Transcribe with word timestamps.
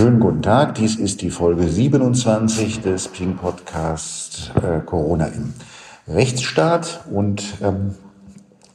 Schönen 0.00 0.18
guten 0.18 0.40
Tag. 0.40 0.76
Dies 0.76 0.96
ist 0.96 1.20
die 1.20 1.28
Folge 1.28 1.68
27 1.68 2.80
des 2.80 3.08
Ping 3.08 3.36
Podcast 3.36 4.50
äh, 4.56 4.80
Corona 4.80 5.26
im 5.26 5.52
Rechtsstaat 6.08 7.02
und 7.12 7.44
ähm, 7.62 7.96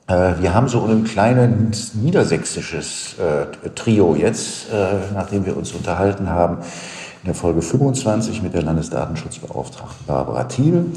äh, 0.06 0.40
wir 0.40 0.54
haben 0.54 0.68
so 0.68 0.86
ein 0.86 1.04
kleines 1.04 1.96
niedersächsisches 1.96 3.16
äh, 3.18 3.70
Trio 3.74 4.14
jetzt, 4.14 4.72
äh, 4.72 5.14
nachdem 5.16 5.48
wir 5.48 5.58
uns 5.58 5.72
unterhalten 5.72 6.30
haben 6.30 6.58
in 6.58 7.26
der 7.26 7.34
Folge 7.34 7.64
25 7.64 8.44
mit 8.44 8.54
der 8.54 8.62
Landesdatenschutzbeauftragten 8.62 10.06
Barbara 10.06 10.44
Thiel 10.44 10.92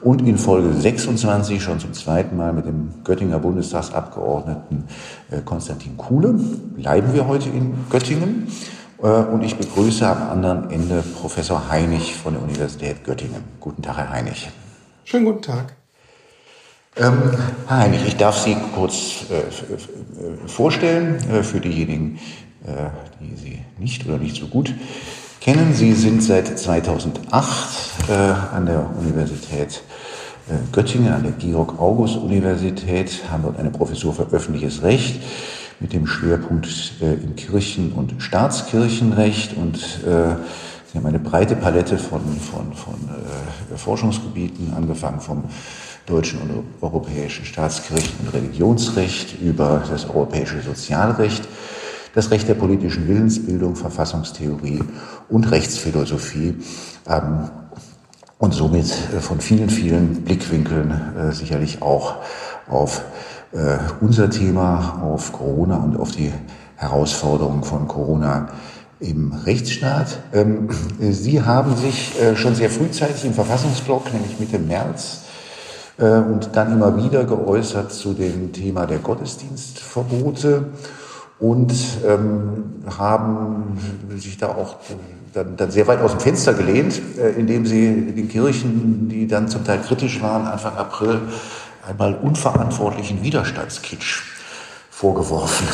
und 0.00 0.26
in 0.26 0.36
Folge 0.36 0.72
26 0.72 1.62
schon 1.62 1.78
zum 1.78 1.92
zweiten 1.92 2.36
Mal 2.36 2.52
mit 2.52 2.66
dem 2.66 3.04
Göttinger 3.04 3.38
Bundestagsabgeordneten 3.38 4.88
äh, 5.30 5.42
Konstantin 5.44 5.96
Kuhle. 5.96 6.32
Bleiben 6.32 7.14
wir 7.14 7.28
heute 7.28 7.50
in 7.50 7.74
Göttingen 7.88 8.48
und 9.00 9.42
ich 9.42 9.56
begrüße 9.56 10.06
am 10.06 10.30
anderen 10.30 10.70
Ende 10.70 11.02
Professor 11.20 11.70
Heinig 11.70 12.14
von 12.14 12.34
der 12.34 12.42
Universität 12.42 13.02
Göttingen. 13.02 13.42
Guten 13.58 13.80
Tag, 13.80 13.96
Herr 13.96 14.10
Heinig. 14.10 14.50
Schönen 15.04 15.24
guten 15.24 15.42
Tag. 15.42 15.74
Ähm, 16.96 17.32
Herr 17.66 17.78
Heinig, 17.78 18.02
ich 18.06 18.16
darf 18.16 18.36
Sie 18.38 18.56
kurz 18.74 19.24
äh, 19.30 20.48
vorstellen 20.48 21.16
äh, 21.30 21.42
für 21.42 21.60
diejenigen, 21.60 22.18
äh, 22.66 22.90
die 23.20 23.36
Sie 23.36 23.58
nicht 23.78 24.06
oder 24.06 24.18
nicht 24.18 24.36
so 24.36 24.48
gut 24.48 24.74
kennen. 25.40 25.72
Sie 25.72 25.94
sind 25.94 26.22
seit 26.22 26.58
2008 26.58 28.10
äh, 28.10 28.12
an 28.12 28.66
der 28.66 28.90
Universität 28.98 29.82
äh, 30.48 30.54
Göttingen, 30.72 31.12
an 31.12 31.22
der 31.22 31.32
Georg-August-Universität, 31.32 33.22
haben 33.30 33.44
dort 33.44 33.58
eine 33.58 33.70
Professur 33.70 34.12
für 34.12 34.24
öffentliches 34.30 34.82
Recht 34.82 35.22
mit 35.80 35.92
dem 35.92 36.06
Schwerpunkt 36.06 36.68
äh, 37.00 37.14
im 37.14 37.34
Kirchen- 37.36 37.92
und 37.92 38.14
Staatskirchenrecht 38.22 39.56
und 39.56 39.76
äh, 40.06 40.36
Sie 40.92 40.98
haben 40.98 41.06
eine 41.06 41.20
breite 41.20 41.54
Palette 41.54 41.98
von, 41.98 42.20
von, 42.20 42.72
von 42.72 42.94
äh, 42.94 43.76
Forschungsgebieten, 43.76 44.74
angefangen 44.74 45.20
vom 45.20 45.44
deutschen 46.06 46.40
und 46.40 46.64
europäischen 46.80 47.44
Staatskirchen- 47.44 48.18
und 48.24 48.34
Religionsrecht 48.34 49.40
über 49.40 49.84
das 49.88 50.10
europäische 50.10 50.60
Sozialrecht, 50.60 51.46
das 52.12 52.32
Recht 52.32 52.48
der 52.48 52.54
politischen 52.54 53.06
Willensbildung, 53.06 53.76
Verfassungstheorie 53.76 54.82
und 55.28 55.48
Rechtsphilosophie. 55.52 56.56
Ähm, 57.06 57.50
und 58.38 58.52
somit 58.52 58.86
äh, 59.14 59.20
von 59.20 59.40
vielen, 59.40 59.70
vielen 59.70 60.24
Blickwinkeln 60.24 60.90
äh, 61.16 61.32
sicherlich 61.32 61.82
auch 61.82 62.16
auf 62.68 63.04
äh, 63.52 63.78
unser 64.00 64.30
Thema, 64.30 65.00
auf 65.02 65.32
Corona 65.32 65.76
und 65.76 65.98
auf 65.98 66.12
die 66.12 66.32
Herausforderungen 66.76 67.62
von 67.62 67.88
Corona 67.88 68.48
im 69.00 69.32
Rechtsstaat. 69.32 70.18
Ähm, 70.32 70.68
Sie 70.98 71.42
haben 71.42 71.76
sich 71.76 72.20
äh, 72.20 72.36
schon 72.36 72.54
sehr 72.54 72.70
frühzeitig 72.70 73.24
im 73.24 73.34
Verfassungsblock, 73.34 74.12
nämlich 74.12 74.38
Mitte 74.38 74.58
März, 74.58 75.22
äh, 75.98 76.04
und 76.04 76.50
dann 76.54 76.72
immer 76.72 76.96
wieder 76.96 77.24
geäußert 77.24 77.92
zu 77.92 78.12
dem 78.12 78.52
Thema 78.52 78.86
der 78.86 78.98
Gottesdienstverbote 78.98 80.66
und 81.38 81.72
ähm, 82.06 82.82
haben 82.98 83.78
sich 84.16 84.36
da 84.36 84.48
auch 84.48 84.76
dann, 85.32 85.56
dann 85.56 85.70
sehr 85.70 85.86
weit 85.86 86.00
aus 86.00 86.12
dem 86.12 86.20
Fenster 86.20 86.54
gelehnt, 86.54 87.00
äh, 87.18 87.30
indem 87.30 87.64
sie 87.64 88.12
den 88.12 88.28
Kirchen, 88.28 89.08
die 89.08 89.26
dann 89.26 89.48
zum 89.48 89.64
Teil 89.64 89.80
kritisch 89.80 90.20
waren, 90.20 90.46
Anfang 90.46 90.76
April 90.76 91.20
einmal 91.90 92.14
unverantwortlichen 92.14 93.22
Widerstandskitsch 93.22 94.22
vorgeworfen 94.90 95.66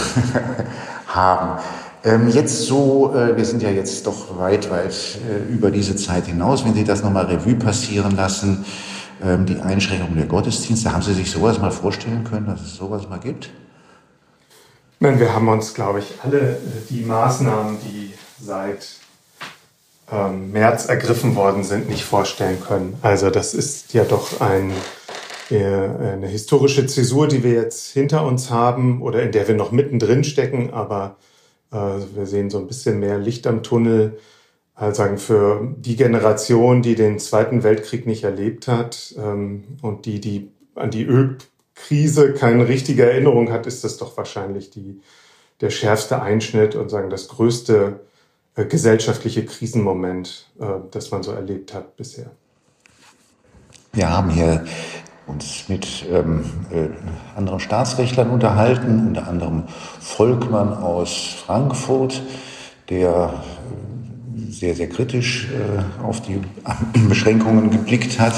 haben. 1.07 1.61
Ähm, 2.05 2.29
jetzt 2.29 2.63
so, 2.67 3.15
äh, 3.15 3.37
wir 3.37 3.45
sind 3.45 3.63
ja 3.63 3.71
jetzt 3.71 4.07
doch 4.07 4.39
weit, 4.39 4.71
weit 4.71 5.19
äh, 5.29 5.53
über 5.53 5.71
diese 5.71 5.97
Zeit 5.97 6.27
hinaus, 6.27 6.65
wenn 6.65 6.75
Sie 6.75 6.85
das 6.85 7.03
nochmal 7.03 7.27
Revue 7.27 7.57
passieren 7.57 8.15
lassen, 8.17 8.65
ähm, 9.23 9.47
die 9.47 9.61
Einschränkung 9.61 10.15
der 10.15 10.27
Gottesdienste, 10.27 10.93
haben 10.93 11.03
Sie 11.03 11.15
sich 11.15 11.31
sowas 11.31 11.59
mal 11.59 11.73
vorstellen 11.73 12.25
können, 12.25 12.47
dass 12.47 12.61
es 12.61 12.77
sowas 12.77 13.09
mal 13.09 13.19
gibt? 13.19 13.51
Nein, 15.01 15.19
wir 15.19 15.35
haben 15.35 15.49
uns, 15.49 15.75
glaube 15.75 15.99
ich, 15.99 16.15
alle 16.23 16.39
äh, 16.39 16.57
die 16.89 17.03
Maßnahmen, 17.03 17.79
die 17.81 18.15
seit 18.41 18.87
ähm, 20.13 20.53
März 20.53 20.87
ergriffen 20.87 21.35
worden 21.35 21.65
sind, 21.65 21.89
nicht 21.89 22.05
vorstellen 22.05 22.63
können. 22.63 22.97
Also 23.03 23.31
das 23.31 23.55
ist 23.55 23.93
ja 23.95 24.05
doch 24.05 24.41
ein, 24.41 24.73
eine 25.55 26.27
historische 26.27 26.87
Zäsur, 26.87 27.29
die 27.29 27.45
wir 27.45 27.53
jetzt 27.53 27.93
hinter 27.93 28.27
uns 28.27 28.51
haben 28.51 29.01
oder 29.01 29.23
in 29.23 29.33
der 29.33 29.47
wir 29.47 29.55
noch 29.55 29.71
mittendrin 29.71 30.25
stecken, 30.25 30.73
aber 30.73 31.17
äh, 31.71 31.77
wir 32.15 32.27
sehen 32.27 32.51
so 32.51 32.59
ein 32.59 32.67
bisschen 32.67 32.99
mehr 32.99 33.19
Licht 33.19 33.47
am 33.47 33.63
Tunnel. 33.63 34.19
Also 34.75 35.03
sagen 35.03 35.19
für 35.19 35.75
die 35.79 35.97
Generation, 35.97 36.83
die 36.83 36.97
den 36.97 37.19
Zweiten 37.19 37.63
Weltkrieg 37.63 38.07
nicht 38.07 38.25
erlebt 38.25 38.69
hat 38.69 39.15
ähm, 39.17 39.79
und 39.81 40.05
die, 40.05 40.21
die 40.21 40.51
an 40.75 40.91
die 40.91 41.05
Ölkrise 41.05 42.35
keine 42.35 42.69
richtige 42.69 43.11
Erinnerung 43.11 43.51
hat, 43.51 43.67
ist 43.67 43.85
das 43.85 43.97
doch 43.97 44.17
wahrscheinlich 44.19 44.71
die, 44.71 45.01
der 45.63 45.71
schärfste 45.71 46.21
Einschnitt 46.21 46.75
und 46.75 46.91
sagen 46.91 47.09
das 47.09 47.29
größte 47.29 48.01
äh, 48.55 48.67
gesellschaftliche 48.67 49.47
Krisenmoment, 49.47 50.51
äh, 50.61 50.67
das 50.91 51.11
man 51.11 51.23
so 51.23 51.33
erlebt 51.33 51.73
hat 51.73 51.97
bisher. 51.97 52.31
Wir 53.95 54.11
haben 54.11 54.29
hier 54.29 54.67
uns 55.27 55.69
mit 55.69 56.05
ähm, 56.11 56.45
äh, 56.71 56.89
anderen 57.37 57.61
Staatsrechtlern 57.61 58.31
unterhalten, 58.31 59.09
unter 59.09 59.29
anderem 59.29 59.65
Volkmann 60.01 60.73
aus 60.73 61.35
Frankfurt, 61.45 62.23
der 62.89 63.11
äh, 63.11 64.53
sehr, 64.53 64.75
sehr 64.75 64.89
kritisch 64.89 65.49
äh, 65.51 66.03
auf 66.03 66.23
die 66.23 66.41
Beschränkungen 67.09 67.71
geblickt 67.71 68.21
hat. 68.21 68.35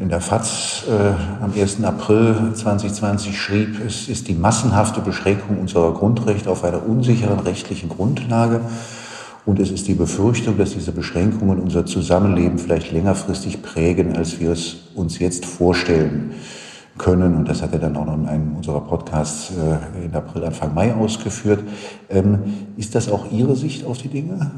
In 0.00 0.10
der 0.10 0.20
FAZ 0.20 0.84
äh, 0.88 1.42
am 1.42 1.52
1. 1.58 1.82
April 1.82 2.52
2020 2.54 3.36
schrieb, 3.36 3.84
es 3.84 4.08
ist 4.08 4.28
die 4.28 4.34
massenhafte 4.34 5.00
Beschränkung 5.00 5.58
unserer 5.58 5.92
Grundrechte 5.92 6.50
auf 6.50 6.62
einer 6.62 6.86
unsicheren 6.86 7.40
rechtlichen 7.40 7.88
Grundlage 7.88 8.60
und 9.48 9.58
es 9.60 9.70
ist 9.70 9.88
die 9.88 9.94
Befürchtung, 9.94 10.58
dass 10.58 10.74
diese 10.74 10.92
Beschränkungen 10.92 11.58
unser 11.58 11.86
Zusammenleben 11.86 12.58
vielleicht 12.58 12.92
längerfristig 12.92 13.62
prägen, 13.62 14.14
als 14.14 14.40
wir 14.40 14.50
es 14.50 14.76
uns 14.94 15.18
jetzt 15.20 15.46
vorstellen 15.46 16.34
können. 16.98 17.34
Und 17.34 17.48
das 17.48 17.62
hat 17.62 17.72
er 17.72 17.78
dann 17.78 17.96
auch 17.96 18.04
noch 18.04 18.12
in 18.12 18.26
einem 18.26 18.56
unserer 18.56 18.82
Podcasts 18.82 19.52
äh, 19.52 20.04
in 20.04 20.14
April, 20.14 20.44
Anfang 20.44 20.74
Mai 20.74 20.92
ausgeführt. 20.92 21.60
Ähm, 22.10 22.66
ist 22.76 22.94
das 22.94 23.10
auch 23.10 23.32
Ihre 23.32 23.56
Sicht 23.56 23.86
auf 23.86 23.96
die 23.96 24.08
Dinge? 24.08 24.50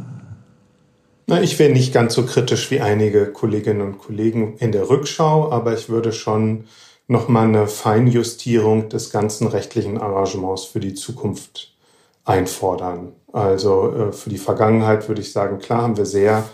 Na, 1.28 1.40
ich 1.40 1.56
wäre 1.60 1.70
nicht 1.70 1.94
ganz 1.94 2.14
so 2.14 2.26
kritisch 2.26 2.72
wie 2.72 2.80
einige 2.80 3.26
Kolleginnen 3.26 3.82
und 3.82 3.98
Kollegen 3.98 4.56
in 4.58 4.72
der 4.72 4.90
Rückschau, 4.90 5.52
aber 5.52 5.72
ich 5.72 5.88
würde 5.88 6.10
schon 6.10 6.64
nochmal 7.06 7.46
eine 7.46 7.68
Feinjustierung 7.68 8.88
des 8.88 9.10
ganzen 9.10 9.46
rechtlichen 9.46 9.98
Arrangements 9.98 10.64
für 10.64 10.80
die 10.80 10.94
Zukunft 10.94 11.76
einfordern. 12.24 13.12
Also 13.32 13.92
äh, 13.92 14.12
für 14.12 14.30
die 14.30 14.38
Vergangenheit 14.38 15.08
würde 15.08 15.20
ich 15.20 15.32
sagen, 15.32 15.58
klar 15.58 15.82
haben 15.82 15.96
wir 15.96 16.06
sehr 16.06 16.44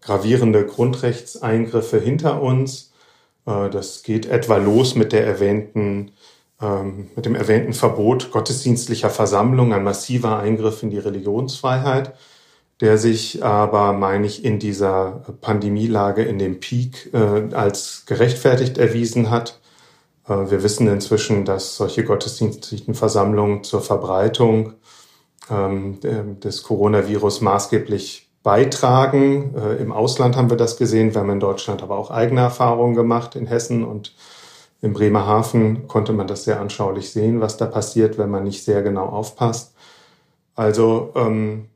gravierende 0.00 0.64
Grundrechtseingriffe 0.64 1.98
hinter 1.98 2.42
uns. 2.42 2.92
Äh, 3.46 3.70
das 3.70 4.02
geht 4.02 4.26
etwa 4.26 4.56
los 4.56 4.94
mit 4.94 5.12
der 5.12 5.26
erwähnten 5.26 6.12
ähm, 6.62 7.10
mit 7.16 7.24
dem 7.24 7.34
erwähnten 7.34 7.72
Verbot 7.72 8.30
gottesdienstlicher 8.32 9.08
Versammlungen, 9.08 9.72
ein 9.72 9.82
massiver 9.82 10.38
Eingriff 10.38 10.82
in 10.82 10.90
die 10.90 10.98
Religionsfreiheit, 10.98 12.14
der 12.80 12.98
sich 12.98 13.42
aber, 13.42 13.94
meine 13.94 14.26
ich, 14.26 14.44
in 14.44 14.58
dieser 14.58 15.22
Pandemielage 15.40 16.22
in 16.22 16.38
dem 16.38 16.60
Peak 16.60 17.12
äh, 17.14 17.54
als 17.54 18.04
gerechtfertigt 18.06 18.78
erwiesen 18.78 19.30
hat. 19.30 19.58
wir 20.26 20.62
wissen 20.62 20.86
inzwischen, 20.86 21.44
dass 21.44 21.76
solche 21.76 22.04
gottesdienstlichen 22.04 22.94
Versammlungen 22.94 23.64
zur 23.64 23.80
Verbreitung 23.80 24.74
des 25.50 26.62
Coronavirus 26.62 27.40
maßgeblich 27.40 28.30
beitragen. 28.42 29.54
Äh, 29.54 29.76
Im 29.76 29.92
Ausland 29.92 30.36
haben 30.36 30.50
wir 30.50 30.56
das 30.56 30.76
gesehen. 30.76 31.14
Wir 31.14 31.20
haben 31.20 31.30
in 31.30 31.40
Deutschland 31.40 31.82
aber 31.82 31.98
auch 31.98 32.10
eigene 32.10 32.40
Erfahrungen 32.40 32.94
gemacht 32.94 33.36
in 33.36 33.46
Hessen 33.46 33.84
und 33.84 34.14
in 34.82 34.94
Bremerhaven 34.94 35.88
konnte 35.88 36.12
man 36.12 36.26
das 36.26 36.44
sehr 36.44 36.58
anschaulich 36.58 37.10
sehen, 37.10 37.40
was 37.40 37.58
da 37.58 37.66
passiert, 37.66 38.16
wenn 38.16 38.30
man 38.30 38.44
nicht 38.44 38.64
sehr 38.64 38.82
genau 38.82 39.06
aufpasst. 39.06 39.74
Also 40.54 41.12
ähm, 41.16 41.68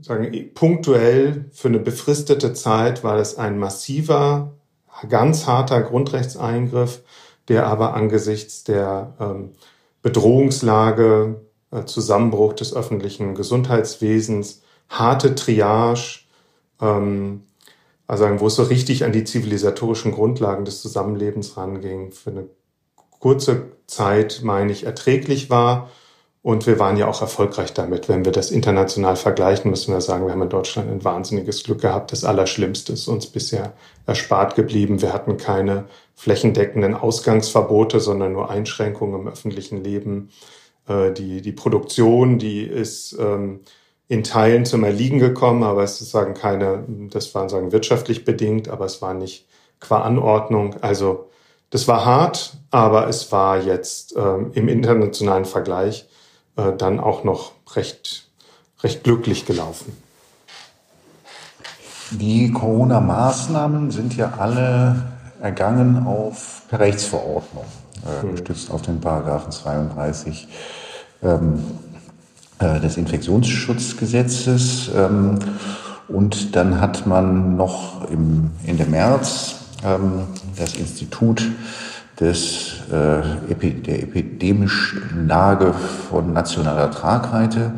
sagen, 0.00 0.50
punktuell 0.54 1.44
für 1.52 1.68
eine 1.68 1.78
befristete 1.78 2.52
Zeit 2.52 3.04
war 3.04 3.18
es 3.18 3.38
ein 3.38 3.58
massiver, 3.58 4.54
ganz 5.08 5.46
harter 5.46 5.80
Grundrechtseingriff, 5.82 7.02
der 7.46 7.66
aber 7.66 7.94
angesichts 7.94 8.64
der 8.64 9.14
ähm, 9.20 9.52
Bedrohungslage 10.02 11.40
Zusammenbruch 11.86 12.54
des 12.54 12.74
öffentlichen 12.74 13.34
Gesundheitswesens, 13.34 14.62
harte 14.88 15.34
Triage, 15.34 16.20
ähm, 16.80 17.44
also 18.06 18.24
wo 18.40 18.48
es 18.48 18.56
so 18.56 18.64
richtig 18.64 19.04
an 19.04 19.12
die 19.12 19.24
zivilisatorischen 19.24 20.12
Grundlagen 20.12 20.64
des 20.64 20.82
Zusammenlebens 20.82 21.56
ranging, 21.56 22.10
für 22.12 22.30
eine 22.30 22.48
kurze 23.20 23.72
Zeit, 23.86 24.40
meine 24.42 24.72
ich, 24.72 24.84
erträglich 24.84 25.50
war 25.50 25.90
Und 26.42 26.66
wir 26.66 26.78
waren 26.78 26.96
ja 26.96 27.06
auch 27.06 27.20
erfolgreich 27.20 27.74
damit. 27.74 28.08
Wenn 28.08 28.24
wir 28.24 28.32
das 28.32 28.50
international 28.50 29.16
vergleichen, 29.16 29.70
müssen 29.70 29.92
wir 29.92 30.00
sagen, 30.00 30.24
wir 30.24 30.32
haben 30.32 30.40
in 30.40 30.48
Deutschland 30.48 30.90
ein 30.90 31.04
wahnsinniges 31.04 31.64
Glück 31.64 31.82
gehabt. 31.82 32.12
Das 32.12 32.24
Allerschlimmste 32.24 32.94
ist 32.94 33.08
uns 33.08 33.26
bisher 33.26 33.74
erspart 34.06 34.54
geblieben. 34.54 35.02
Wir 35.02 35.12
hatten 35.12 35.36
keine 35.36 35.84
flächendeckenden 36.14 36.94
Ausgangsverbote, 36.94 38.00
sondern 38.00 38.32
nur 38.32 38.50
Einschränkungen 38.50 39.20
im 39.20 39.28
öffentlichen 39.28 39.84
Leben. 39.84 40.30
Äh, 40.90 41.12
die, 41.12 41.40
die 41.40 41.52
Produktion, 41.52 42.38
die 42.38 42.62
ist 42.62 43.16
ähm, 43.18 43.60
in 44.08 44.24
Teilen 44.24 44.64
zum 44.64 44.82
Erliegen 44.82 45.20
gekommen, 45.20 45.62
aber 45.62 45.84
es 45.84 46.00
ist 46.00 46.10
sagen 46.10 46.34
keine, 46.34 46.84
das 47.10 47.32
war 47.34 47.48
sagen 47.48 47.70
wirtschaftlich 47.70 48.24
bedingt, 48.24 48.68
aber 48.68 48.86
es 48.86 49.00
war 49.00 49.14
nicht 49.14 49.46
qua 49.78 50.02
Anordnung. 50.02 50.74
Also 50.80 51.30
das 51.70 51.86
war 51.86 52.04
hart, 52.04 52.56
aber 52.72 53.08
es 53.08 53.30
war 53.30 53.62
jetzt 53.62 54.16
ähm, 54.16 54.50
im 54.54 54.68
internationalen 54.68 55.44
Vergleich 55.44 56.08
äh, 56.56 56.72
dann 56.76 56.98
auch 56.98 57.22
noch 57.22 57.52
recht, 57.76 58.28
recht 58.82 59.04
glücklich 59.04 59.46
gelaufen. 59.46 59.96
Die 62.10 62.50
Corona-Maßnahmen 62.50 63.92
sind 63.92 64.16
ja 64.16 64.34
alle 64.38 65.12
ergangen 65.40 66.04
auf 66.04 66.62
per 66.68 66.80
Rechtsverordnung, 66.80 67.64
äh, 68.04 68.22
hm. 68.22 68.32
gestützt 68.32 68.72
auf 68.72 68.82
den 68.82 69.00
Paragraphen 69.00 69.52
32 69.52 70.48
ähm, 71.22 71.60
äh, 72.58 72.80
des 72.80 72.96
Infektionsschutzgesetzes. 72.96 74.90
Ähm, 74.94 75.38
und 76.08 76.56
dann 76.56 76.80
hat 76.80 77.06
man 77.06 77.56
noch 77.56 78.10
im 78.10 78.50
Ende 78.66 78.84
März 78.84 79.56
ähm, 79.84 80.24
das 80.56 80.74
Institut 80.74 81.48
des, 82.18 82.80
äh, 82.90 83.22
der 83.82 84.02
epidemischen 84.02 85.26
Lage 85.26 85.72
von 85.72 86.32
nationaler 86.32 86.90
Tragweite 86.90 87.72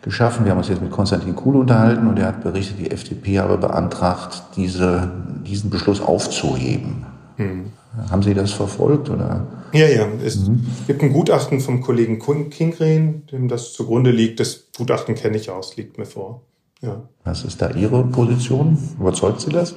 geschaffen. 0.00 0.44
Wir 0.44 0.52
haben 0.52 0.58
uns 0.58 0.68
jetzt 0.68 0.82
mit 0.82 0.90
Konstantin 0.90 1.36
Kuhle 1.36 1.58
unterhalten 1.58 2.08
und 2.08 2.18
er 2.18 2.28
hat 2.28 2.42
berichtet, 2.42 2.78
die 2.78 2.90
FDP 2.90 3.38
habe 3.40 3.58
beantragt, 3.58 4.42
diese, 4.56 5.10
diesen 5.46 5.70
Beschluss 5.70 6.00
aufzuheben. 6.00 7.06
Hm. 7.36 7.72
Haben 8.10 8.22
Sie 8.22 8.34
das 8.34 8.52
verfolgt? 8.52 9.10
Oder? 9.10 9.46
Ja, 9.72 9.86
ja. 9.86 10.06
Es 10.24 10.36
mhm. 10.36 10.64
gibt 10.86 11.02
ein 11.02 11.12
Gutachten 11.12 11.60
vom 11.60 11.80
Kollegen 11.80 12.18
Kingren, 12.50 13.26
dem 13.26 13.48
das 13.48 13.72
zugrunde 13.72 14.10
liegt. 14.10 14.40
Das 14.40 14.68
Gutachten 14.76 15.14
kenne 15.14 15.36
ich 15.36 15.50
aus, 15.50 15.76
liegt 15.76 15.98
mir 15.98 16.06
vor. 16.06 16.42
Ja. 16.80 17.02
Was 17.24 17.44
ist 17.44 17.62
da 17.62 17.70
Ihre 17.70 18.04
Position? 18.04 18.76
Überzeugt 18.98 19.40
Sie 19.40 19.50
das? 19.50 19.76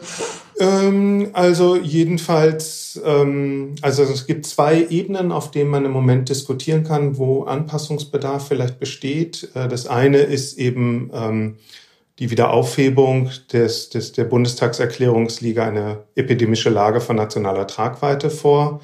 Ähm, 0.60 1.30
also 1.34 1.76
jedenfalls, 1.76 3.00
ähm, 3.06 3.76
also 3.82 4.04
es 4.04 4.26
gibt 4.26 4.46
zwei 4.46 4.88
Ebenen, 4.90 5.32
auf 5.32 5.52
denen 5.52 5.70
man 5.70 5.86
im 5.86 5.92
Moment 5.92 6.30
diskutieren 6.30 6.84
kann, 6.84 7.18
wo 7.18 7.44
Anpassungsbedarf 7.44 8.48
vielleicht 8.48 8.80
besteht. 8.80 9.50
Äh, 9.54 9.68
das 9.68 9.86
eine 9.86 10.20
ist 10.20 10.58
eben 10.58 11.12
ähm, 11.14 11.56
die 12.20 12.32
Wiederaufhebung 12.32 13.30
des, 13.52 13.90
des, 13.90 14.14
der 14.14 14.24
Bundestagserklärungsliga 14.26 15.68
eine 15.68 16.06
epidemische 16.16 16.70
Lage 16.70 17.02
von 17.02 17.18
nationaler 17.18 17.68
Tragweite 17.68 18.30
vor. 18.30 18.82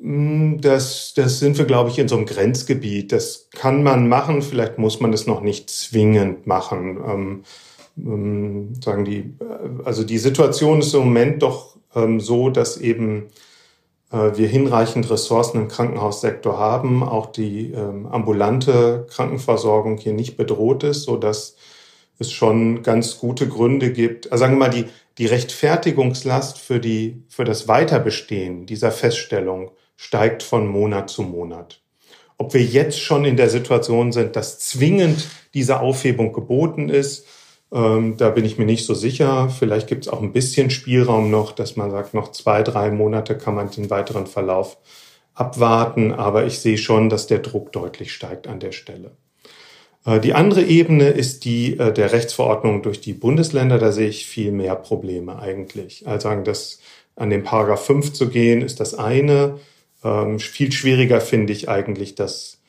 Hm, 0.00 0.60
das, 0.60 1.12
das 1.14 1.38
sind 1.38 1.58
wir, 1.58 1.64
glaube 1.64 1.90
ich, 1.90 1.98
in 1.98 2.08
so 2.08 2.16
einem 2.16 2.26
Grenzgebiet. 2.26 3.12
Das 3.12 3.48
kann 3.52 3.82
man 3.82 4.08
machen, 4.08 4.42
vielleicht 4.42 4.78
muss 4.78 5.00
man 5.00 5.12
es 5.12 5.26
noch 5.26 5.40
nicht 5.40 5.70
zwingend 5.70 6.46
machen. 6.46 6.98
Ähm, 7.06 7.44
ähm, 7.96 8.74
sagen 8.82 9.04
die, 9.04 9.34
also 9.84 10.04
die 10.04 10.18
Situation 10.18 10.80
ist 10.80 10.94
im 10.94 11.00
Moment 11.00 11.42
doch 11.42 11.76
ähm, 11.94 12.20
so, 12.20 12.50
dass 12.50 12.76
eben 12.76 13.28
äh, 14.10 14.36
wir 14.36 14.48
hinreichend 14.48 15.10
Ressourcen 15.10 15.58
im 15.58 15.68
Krankenhaussektor 15.68 16.58
haben, 16.58 17.02
auch 17.02 17.26
die 17.26 17.72
ähm, 17.72 18.06
ambulante 18.06 19.06
Krankenversorgung 19.10 19.98
hier 19.98 20.12
nicht 20.12 20.36
bedroht 20.36 20.84
ist, 20.84 21.02
so 21.02 21.16
dass 21.16 21.56
es 22.18 22.32
schon 22.32 22.82
ganz 22.82 23.18
gute 23.18 23.48
Gründe 23.48 23.92
gibt. 23.92 24.32
Also 24.32 24.42
sagen 24.42 24.54
wir 24.54 24.66
mal, 24.66 24.70
die, 24.70 24.86
die 25.18 25.26
Rechtfertigungslast 25.26 26.58
für 26.58 26.80
die, 26.80 27.22
für 27.28 27.44
das 27.44 27.68
Weiterbestehen 27.68 28.66
dieser 28.66 28.90
Feststellung 28.90 29.70
steigt 29.96 30.42
von 30.42 30.66
Monat 30.66 31.10
zu 31.10 31.22
Monat. 31.22 31.80
Ob 32.36 32.54
wir 32.54 32.62
jetzt 32.62 33.00
schon 33.00 33.24
in 33.24 33.36
der 33.36 33.50
Situation 33.50 34.12
sind, 34.12 34.36
dass 34.36 34.60
zwingend 34.60 35.28
diese 35.54 35.80
Aufhebung 35.80 36.32
geboten 36.32 36.88
ist, 36.88 37.26
ähm, 37.72 38.16
da 38.16 38.30
bin 38.30 38.44
ich 38.44 38.58
mir 38.58 38.64
nicht 38.64 38.86
so 38.86 38.94
sicher. 38.94 39.50
Vielleicht 39.50 39.88
gibt 39.88 40.06
es 40.06 40.12
auch 40.12 40.22
ein 40.22 40.32
bisschen 40.32 40.70
Spielraum 40.70 41.30
noch, 41.30 41.52
dass 41.52 41.76
man 41.76 41.90
sagt, 41.90 42.14
noch 42.14 42.30
zwei, 42.32 42.62
drei 42.62 42.90
Monate 42.90 43.36
kann 43.36 43.54
man 43.54 43.70
den 43.70 43.90
weiteren 43.90 44.26
Verlauf 44.26 44.78
abwarten. 45.34 46.12
Aber 46.12 46.46
ich 46.46 46.60
sehe 46.60 46.78
schon, 46.78 47.08
dass 47.08 47.26
der 47.26 47.40
Druck 47.40 47.72
deutlich 47.72 48.12
steigt 48.12 48.46
an 48.46 48.60
der 48.60 48.72
Stelle. 48.72 49.16
Äh, 50.08 50.20
die 50.20 50.34
andere 50.34 50.62
Ebene 50.62 51.08
ist 51.08 51.44
die 51.44 51.78
äh, 51.78 51.92
der 51.92 52.12
Rechtsverordnung 52.12 52.82
durch 52.82 53.00
die 53.00 53.12
Bundesländer. 53.12 53.78
Da 53.78 53.92
sehe 53.92 54.08
ich 54.08 54.26
viel 54.26 54.52
mehr 54.52 54.74
Probleme 54.74 55.38
eigentlich. 55.38 56.06
Also 56.06 56.28
sagen, 56.28 56.44
dass 56.44 56.80
an 57.16 57.30
den 57.30 57.44
Paragraph 57.44 57.84
5 57.84 58.12
zu 58.12 58.28
gehen, 58.28 58.62
ist 58.62 58.80
das 58.80 58.94
eine. 58.94 59.58
Ähm, 60.04 60.38
viel 60.38 60.72
schwieriger 60.72 61.20
finde 61.20 61.52
ich 61.52 61.68
eigentlich 61.68 62.14
das 62.14 62.60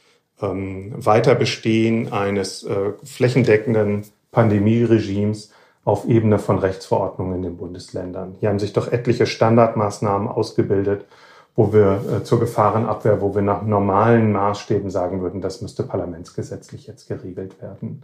ähm, 0.42 0.94
Weiterbestehen 0.98 2.12
eines 2.12 2.64
äh, 2.64 2.94
flächendeckenden 3.04 4.04
Pandemieregimes 4.32 5.52
auf 5.86 6.08
Ebene 6.08 6.40
von 6.40 6.60
Rechtsverordnungen 6.60 7.36
in 7.36 7.42
den 7.44 7.58
Bundesländern. 7.58 8.36
Hier 8.40 8.50
haben 8.50 8.60
sich 8.60 8.74
doch 8.74 8.92
etliche 8.92 9.26
Standardmaßnahmen 9.26 10.28
ausgebildet, 10.28 11.06
wo 11.56 11.74
wir 11.74 12.02
äh, 12.10 12.24
zur 12.24 12.40
Gefahrenabwehr, 12.40 13.22
wo 13.22 13.36
wir 13.36 13.42
nach 13.42 13.64
normalen 13.64 14.32
Maßstäben 14.32 14.90
sagen 14.90 15.22
würden, 15.22 15.42
das 15.42 15.62
müsste 15.62 15.84
parlamentsgesetzlich 15.84 16.88
jetzt 16.88 17.08
geregelt 17.08 17.62
werden. 17.62 18.04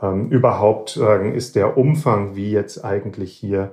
Ähm, 0.00 0.28
überhaupt 0.30 0.96
äh, 0.96 1.30
ist 1.36 1.56
der 1.56 1.76
Umfang, 1.76 2.36
wie 2.36 2.50
jetzt 2.50 2.84
eigentlich 2.84 3.32
hier 3.32 3.72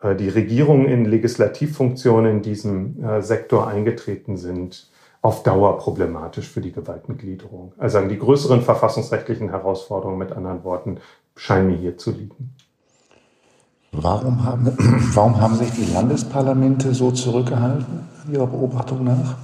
äh, 0.00 0.14
die 0.14 0.28
Regierungen 0.28 0.86
in 0.86 1.04
Legislativfunktionen 1.04 2.36
in 2.36 2.42
diesem 2.42 3.04
äh, 3.04 3.22
Sektor 3.22 3.66
eingetreten 3.66 4.36
sind, 4.36 4.90
auf 5.20 5.42
Dauer 5.42 5.78
problematisch 5.78 6.48
für 6.48 6.60
die 6.60 6.72
Gewaltengliederung. 6.72 7.72
Also 7.76 8.00
die 8.00 8.18
größeren 8.18 8.62
verfassungsrechtlichen 8.62 9.50
Herausforderungen 9.50 10.18
mit 10.18 10.32
anderen 10.32 10.64
Worten 10.64 10.98
scheinen 11.34 11.68
mir 11.68 11.76
hier 11.76 11.98
zu 11.98 12.12
liegen. 12.12 12.54
Warum 13.92 14.44
haben, 14.44 14.76
warum 15.14 15.40
haben 15.40 15.56
sich 15.56 15.70
die 15.72 15.92
Landesparlamente 15.92 16.94
so 16.94 17.10
zurückgehalten, 17.10 18.08
Ihrer 18.30 18.46
Beobachtung 18.46 19.04
nach? 19.04 19.36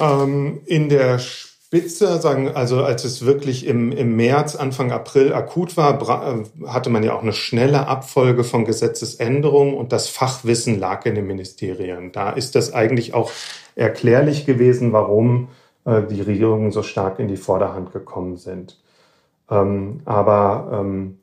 Ähm, 0.00 0.60
in 0.66 0.88
der 0.88 1.18
Spitze, 1.18 2.20
sagen, 2.20 2.50
also 2.54 2.82
als 2.84 3.04
es 3.04 3.24
wirklich 3.24 3.66
im, 3.66 3.92
im 3.92 4.14
März, 4.16 4.56
Anfang 4.56 4.92
April 4.92 5.32
akut 5.32 5.76
war, 5.76 6.02
äh, 6.02 6.66
hatte 6.66 6.90
man 6.90 7.02
ja 7.02 7.14
auch 7.14 7.22
eine 7.22 7.32
schnelle 7.32 7.86
Abfolge 7.86 8.44
von 8.44 8.64
Gesetzesänderungen 8.64 9.74
und 9.74 9.92
das 9.92 10.08
Fachwissen 10.08 10.78
lag 10.78 11.06
in 11.06 11.14
den 11.14 11.26
Ministerien. 11.26 12.12
Da 12.12 12.30
ist 12.30 12.56
das 12.56 12.74
eigentlich 12.74 13.14
auch 13.14 13.30
erklärlich 13.74 14.44
gewesen, 14.44 14.92
warum 14.92 15.48
äh, 15.84 16.02
die 16.02 16.20
Regierungen 16.20 16.72
so 16.72 16.82
stark 16.82 17.18
in 17.18 17.28
die 17.28 17.38
Vorderhand 17.38 17.92
gekommen 17.92 18.36
sind. 18.36 18.78
Ähm, 19.50 20.00
aber 20.04 20.78
ähm, 20.80 21.21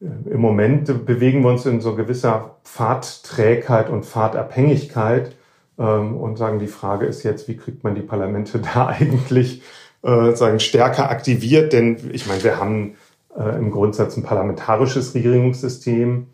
im 0.00 0.40
Moment 0.40 1.06
bewegen 1.06 1.42
wir 1.42 1.50
uns 1.50 1.64
in 1.64 1.80
so 1.80 1.94
gewisser 1.94 2.56
Pfadträgheit 2.64 3.88
und 3.88 4.04
Pfadabhängigkeit 4.04 5.34
ähm, 5.78 6.16
und 6.16 6.36
sagen, 6.36 6.58
die 6.58 6.66
Frage 6.66 7.06
ist 7.06 7.22
jetzt, 7.22 7.48
wie 7.48 7.56
kriegt 7.56 7.82
man 7.84 7.94
die 7.94 8.02
Parlamente 8.02 8.58
da 8.74 8.88
eigentlich 8.88 9.62
äh, 10.02 10.34
sagen, 10.34 10.60
stärker 10.60 11.10
aktiviert, 11.10 11.72
denn 11.72 12.10
ich 12.12 12.26
meine, 12.26 12.44
wir 12.44 12.60
haben 12.60 12.96
äh, 13.36 13.56
im 13.56 13.70
Grundsatz 13.70 14.16
ein 14.16 14.22
parlamentarisches 14.22 15.14
Regierungssystem. 15.14 16.26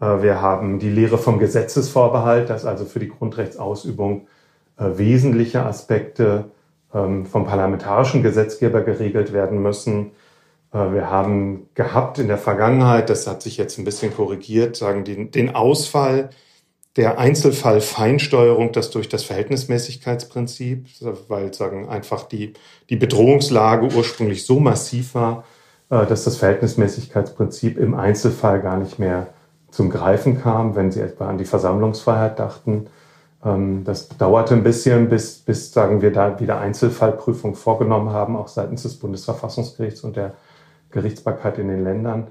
Äh, 0.00 0.22
wir 0.22 0.40
haben 0.40 0.78
die 0.78 0.90
Lehre 0.90 1.18
vom 1.18 1.38
Gesetzesvorbehalt, 1.38 2.50
dass 2.50 2.64
also 2.64 2.84
für 2.84 3.00
die 3.00 3.08
Grundrechtsausübung 3.08 4.28
äh, 4.78 4.84
wesentliche 4.96 5.64
Aspekte 5.64 6.52
ähm, 6.94 7.26
vom 7.26 7.44
parlamentarischen 7.44 8.22
Gesetzgeber 8.22 8.82
geregelt 8.82 9.32
werden 9.32 9.60
müssen. 9.60 10.12
Äh, 10.72 10.92
wir 10.92 11.10
haben 11.10 11.68
gehabt 11.74 12.18
in 12.18 12.28
der 12.28 12.38
Vergangenheit, 12.38 13.10
das 13.10 13.26
hat 13.26 13.42
sich 13.42 13.56
jetzt 13.56 13.78
ein 13.78 13.84
bisschen 13.84 14.14
korrigiert, 14.14 14.76
sagen 14.76 15.04
den, 15.04 15.30
den 15.30 15.54
Ausfall 15.54 16.30
der 16.96 17.18
Einzelfall-Feinsteuerung, 17.18 18.72
das 18.72 18.90
durch 18.90 19.08
das 19.08 19.22
Verhältnismäßigkeitsprinzip, 19.22 20.88
weil 21.28 21.54
sagen 21.54 21.88
einfach 21.88 22.24
die, 22.24 22.54
die 22.90 22.96
Bedrohungslage 22.96 23.94
ursprünglich 23.94 24.44
so 24.44 24.58
massiv 24.58 25.14
war, 25.14 25.44
äh, 25.90 26.06
dass 26.06 26.24
das 26.24 26.36
Verhältnismäßigkeitsprinzip 26.38 27.78
im 27.78 27.94
Einzelfall 27.94 28.60
gar 28.60 28.78
nicht 28.78 28.98
mehr 28.98 29.28
zum 29.70 29.90
Greifen 29.90 30.40
kam, 30.40 30.74
wenn 30.74 30.90
Sie 30.90 31.00
etwa 31.00 31.28
an 31.28 31.38
die 31.38 31.44
Versammlungsfreiheit 31.44 32.38
dachten. 32.38 32.88
Ähm, 33.44 33.84
das 33.84 34.08
dauerte 34.08 34.54
ein 34.54 34.64
bisschen, 34.64 35.08
bis, 35.08 35.38
bis 35.38 35.72
sagen 35.72 36.02
wir 36.02 36.12
da 36.12 36.40
wieder 36.40 36.58
Einzelfallprüfung 36.58 37.54
vorgenommen 37.54 38.10
haben, 38.10 38.34
auch 38.34 38.48
seitens 38.48 38.82
des 38.82 38.98
Bundesverfassungsgerichts 38.98 40.02
und 40.02 40.16
der 40.16 40.34
Gerichtsbarkeit 40.90 41.58
in 41.58 41.68
den 41.68 41.84
Ländern. 41.84 42.28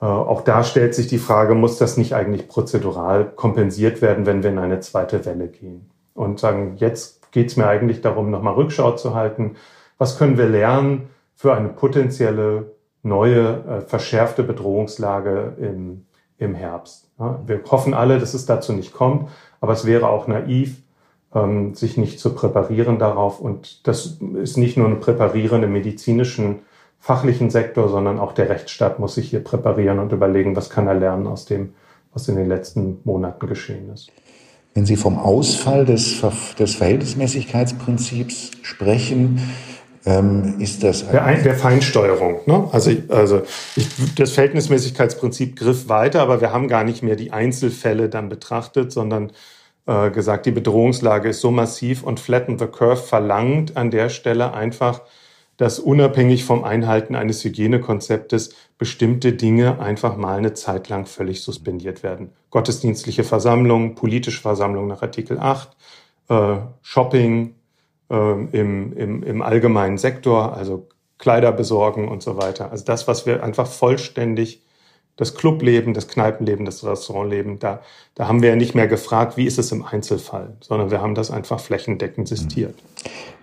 Äh, 0.00 0.06
auch 0.06 0.42
da 0.42 0.64
stellt 0.64 0.94
sich 0.94 1.06
die 1.06 1.18
Frage, 1.18 1.54
muss 1.54 1.78
das 1.78 1.96
nicht 1.96 2.14
eigentlich 2.14 2.48
prozedural 2.48 3.26
kompensiert 3.26 4.02
werden, 4.02 4.26
wenn 4.26 4.42
wir 4.42 4.50
in 4.50 4.58
eine 4.58 4.80
zweite 4.80 5.24
Welle 5.24 5.48
gehen? 5.48 5.90
Und 6.14 6.40
sagen, 6.40 6.74
jetzt 6.76 7.32
geht 7.32 7.48
es 7.48 7.56
mir 7.56 7.66
eigentlich 7.66 8.00
darum, 8.00 8.30
nochmal 8.30 8.54
Rückschau 8.54 8.92
zu 8.92 9.14
halten. 9.14 9.56
Was 9.98 10.18
können 10.18 10.38
wir 10.38 10.48
lernen 10.48 11.08
für 11.34 11.54
eine 11.54 11.68
potenzielle 11.68 12.72
neue, 13.02 13.64
äh, 13.64 13.80
verschärfte 13.80 14.42
Bedrohungslage 14.42 15.56
im, 15.58 16.06
im 16.38 16.54
Herbst. 16.54 17.08
Ja, 17.18 17.40
wir 17.46 17.62
hoffen 17.70 17.94
alle, 17.94 18.18
dass 18.18 18.34
es 18.34 18.46
dazu 18.46 18.72
nicht 18.72 18.92
kommt, 18.92 19.28
aber 19.60 19.72
es 19.72 19.86
wäre 19.86 20.08
auch 20.08 20.26
naiv, 20.26 20.82
ähm, 21.34 21.74
sich 21.74 21.96
nicht 21.96 22.20
zu 22.20 22.34
präparieren 22.34 22.98
darauf. 22.98 23.40
Und 23.40 23.86
das 23.86 24.18
ist 24.42 24.56
nicht 24.56 24.76
nur 24.76 24.88
ein 24.88 25.00
Präparieren 25.00 25.62
im 25.62 25.72
medizinischen, 25.72 26.60
fachlichen 27.00 27.50
Sektor, 27.50 27.88
sondern 27.88 28.18
auch 28.18 28.32
der 28.32 28.48
Rechtsstaat 28.48 28.98
muss 28.98 29.14
sich 29.14 29.30
hier 29.30 29.42
präparieren 29.42 29.98
und 29.98 30.12
überlegen, 30.12 30.54
was 30.54 30.70
kann 30.70 30.86
er 30.86 30.94
lernen 30.94 31.26
aus 31.26 31.46
dem, 31.46 31.74
was 32.12 32.28
in 32.28 32.36
den 32.36 32.46
letzten 32.46 32.98
Monaten 33.04 33.46
geschehen 33.48 33.90
ist. 33.92 34.12
Wenn 34.74 34.86
Sie 34.86 34.96
vom 34.96 35.18
Ausfall 35.18 35.84
des, 35.84 36.22
des 36.58 36.76
Verhältnismäßigkeitsprinzips 36.76 38.52
sprechen, 38.62 39.40
ähm, 40.06 40.60
ist 40.60 40.84
das 40.84 41.08
der, 41.08 41.42
der 41.42 41.54
Feinsteuerung. 41.56 42.40
Ne? 42.46 42.68
Also, 42.70 42.92
also 43.08 43.42
ich, 43.76 43.88
das 44.14 44.32
Verhältnismäßigkeitsprinzip 44.32 45.56
griff 45.56 45.88
weiter, 45.88 46.20
aber 46.20 46.40
wir 46.40 46.52
haben 46.52 46.68
gar 46.68 46.84
nicht 46.84 47.02
mehr 47.02 47.16
die 47.16 47.32
Einzelfälle 47.32 48.08
dann 48.08 48.28
betrachtet, 48.28 48.92
sondern 48.92 49.32
äh, 49.86 50.10
gesagt, 50.10 50.46
die 50.46 50.52
Bedrohungslage 50.52 51.30
ist 51.30 51.40
so 51.40 51.50
massiv 51.50 52.02
und 52.02 52.20
Flatten 52.20 52.58
the 52.58 52.66
Curve 52.66 53.02
verlangt 53.02 53.76
an 53.76 53.90
der 53.90 54.08
Stelle 54.08 54.54
einfach, 54.54 55.02
dass 55.60 55.78
unabhängig 55.78 56.44
vom 56.44 56.64
Einhalten 56.64 57.14
eines 57.14 57.44
Hygienekonzeptes 57.44 58.54
bestimmte 58.78 59.34
Dinge 59.34 59.78
einfach 59.78 60.16
mal 60.16 60.38
eine 60.38 60.54
Zeit 60.54 60.88
lang 60.88 61.04
völlig 61.04 61.42
suspendiert 61.42 62.02
werden. 62.02 62.32
Gottesdienstliche 62.48 63.24
Versammlungen, 63.24 63.94
politische 63.94 64.40
Versammlungen 64.40 64.88
nach 64.88 65.02
Artikel 65.02 65.38
8, 65.38 65.76
äh, 66.30 66.56
Shopping 66.80 67.56
äh, 68.08 68.14
im, 68.14 68.96
im, 68.96 69.22
im 69.22 69.42
allgemeinen 69.42 69.98
Sektor, 69.98 70.56
also 70.56 70.88
Kleider 71.18 71.52
besorgen 71.52 72.08
und 72.08 72.22
so 72.22 72.38
weiter. 72.38 72.70
Also 72.70 72.86
das, 72.86 73.06
was 73.06 73.26
wir 73.26 73.42
einfach 73.42 73.66
vollständig 73.66 74.62
das 75.20 75.34
Clubleben, 75.34 75.92
das 75.92 76.08
Kneipenleben, 76.08 76.64
das 76.64 76.82
Restaurantleben, 76.82 77.58
da, 77.58 77.82
da 78.14 78.26
haben 78.26 78.40
wir 78.40 78.48
ja 78.48 78.56
nicht 78.56 78.74
mehr 78.74 78.88
gefragt, 78.88 79.36
wie 79.36 79.44
ist 79.44 79.58
es 79.58 79.70
im 79.70 79.84
Einzelfall, 79.84 80.56
sondern 80.60 80.90
wir 80.90 81.02
haben 81.02 81.14
das 81.14 81.30
einfach 81.30 81.60
flächendeckend 81.60 82.26
sistiert. 82.26 82.74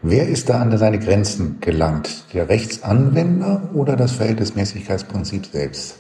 Wer 0.02 0.28
ist 0.28 0.50
da 0.50 0.60
an 0.60 0.76
seine 0.76 0.98
Grenzen 0.98 1.60
gelangt? 1.62 2.26
Der 2.34 2.50
Rechtsanwender 2.50 3.70
oder 3.76 3.96
das 3.96 4.14
Verhältnismäßigkeitsprinzip 4.14 5.46
selbst? 5.46 6.00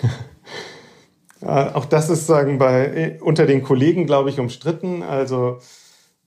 Auch 1.40 1.84
das 1.84 2.08
ist 2.08 2.26
sagen 2.28 2.58
bei 2.58 3.18
unter 3.20 3.46
den 3.46 3.64
Kollegen, 3.64 4.06
glaube 4.06 4.30
ich, 4.30 4.38
umstritten. 4.38 5.02
Also 5.02 5.58
äh, 5.58 5.83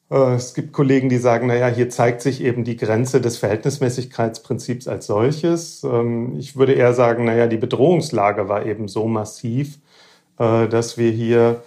es 0.09 0.53
gibt 0.53 0.71
Kollegen, 0.71 1.09
die 1.09 1.17
sagen, 1.17 1.47
naja, 1.47 1.67
hier 1.67 1.89
zeigt 1.89 2.21
sich 2.21 2.41
eben 2.41 2.63
die 2.63 2.77
Grenze 2.77 3.19
des 3.19 3.37
Verhältnismäßigkeitsprinzips 3.37 4.87
als 4.87 5.07
solches. 5.07 5.83
Ähm, 5.83 6.37
ich 6.37 6.55
würde 6.55 6.73
eher 6.73 6.93
sagen, 6.93 7.25
naja, 7.25 7.47
die 7.47 7.57
Bedrohungslage 7.57 8.47
war 8.47 8.65
eben 8.65 8.87
so 8.87 9.07
massiv, 9.07 9.79
äh, 10.39 10.67
dass 10.67 10.97
wir 10.97 11.11
hier 11.11 11.61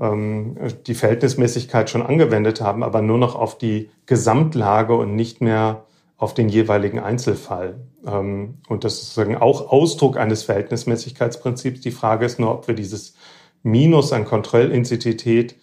ähm, 0.00 0.56
die 0.86 0.94
Verhältnismäßigkeit 0.94 1.88
schon 1.88 2.02
angewendet 2.02 2.60
haben, 2.60 2.82
aber 2.82 3.00
nur 3.00 3.18
noch 3.18 3.36
auf 3.36 3.58
die 3.58 3.90
Gesamtlage 4.06 4.94
und 4.96 5.14
nicht 5.14 5.40
mehr 5.40 5.84
auf 6.18 6.34
den 6.34 6.48
jeweiligen 6.48 6.98
Einzelfall. 6.98 7.76
Ähm, 8.06 8.54
und 8.68 8.82
das 8.82 8.94
ist 8.94 9.14
sozusagen 9.14 9.36
auch 9.36 9.70
Ausdruck 9.70 10.16
eines 10.16 10.42
Verhältnismäßigkeitsprinzips. 10.42 11.80
Die 11.80 11.90
Frage 11.92 12.26
ist 12.26 12.40
nur, 12.40 12.50
ob 12.50 12.66
wir 12.66 12.74
dieses 12.74 13.14
Minus 13.62 14.12
an 14.12 14.24
Kontrollintensität 14.24 15.54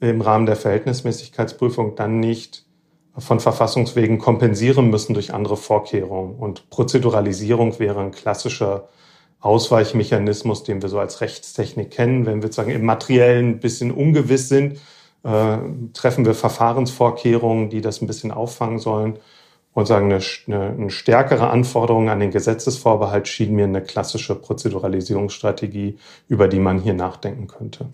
im 0.00 0.20
Rahmen 0.20 0.46
der 0.46 0.56
Verhältnismäßigkeitsprüfung 0.56 1.94
dann 1.96 2.20
nicht 2.20 2.64
von 3.18 3.40
Verfassungswegen 3.40 4.18
kompensieren 4.18 4.90
müssen 4.90 5.14
durch 5.14 5.32
andere 5.32 5.56
Vorkehrungen. 5.56 6.36
Und 6.36 6.68
Prozeduralisierung 6.68 7.78
wäre 7.78 8.00
ein 8.00 8.10
klassischer 8.10 8.88
Ausweichmechanismus, 9.40 10.64
den 10.64 10.82
wir 10.82 10.88
so 10.88 10.98
als 10.98 11.20
Rechtstechnik 11.20 11.90
kennen. 11.90 12.26
Wenn 12.26 12.36
wir 12.36 12.48
sozusagen 12.48 12.72
im 12.72 12.84
Materiellen 12.84 13.50
ein 13.50 13.60
bisschen 13.60 13.90
ungewiss 13.90 14.48
sind, 14.48 14.80
äh, 15.22 15.58
treffen 15.94 16.26
wir 16.26 16.34
Verfahrensvorkehrungen, 16.34 17.70
die 17.70 17.80
das 17.80 18.02
ein 18.02 18.06
bisschen 18.06 18.32
auffangen 18.32 18.78
sollen. 18.78 19.18
Und 19.72 19.86
sagen, 19.86 20.10
eine, 20.10 20.22
eine, 20.46 20.70
eine 20.70 20.90
stärkere 20.90 21.50
Anforderung 21.50 22.08
an 22.08 22.20
den 22.20 22.30
Gesetzesvorbehalt 22.30 23.28
schien 23.28 23.54
mir 23.54 23.64
eine 23.64 23.82
klassische 23.82 24.34
Prozeduralisierungsstrategie, 24.34 25.98
über 26.28 26.48
die 26.48 26.60
man 26.60 26.78
hier 26.78 26.94
nachdenken 26.94 27.46
könnte. 27.46 27.88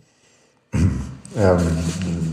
Ähm, 1.36 1.58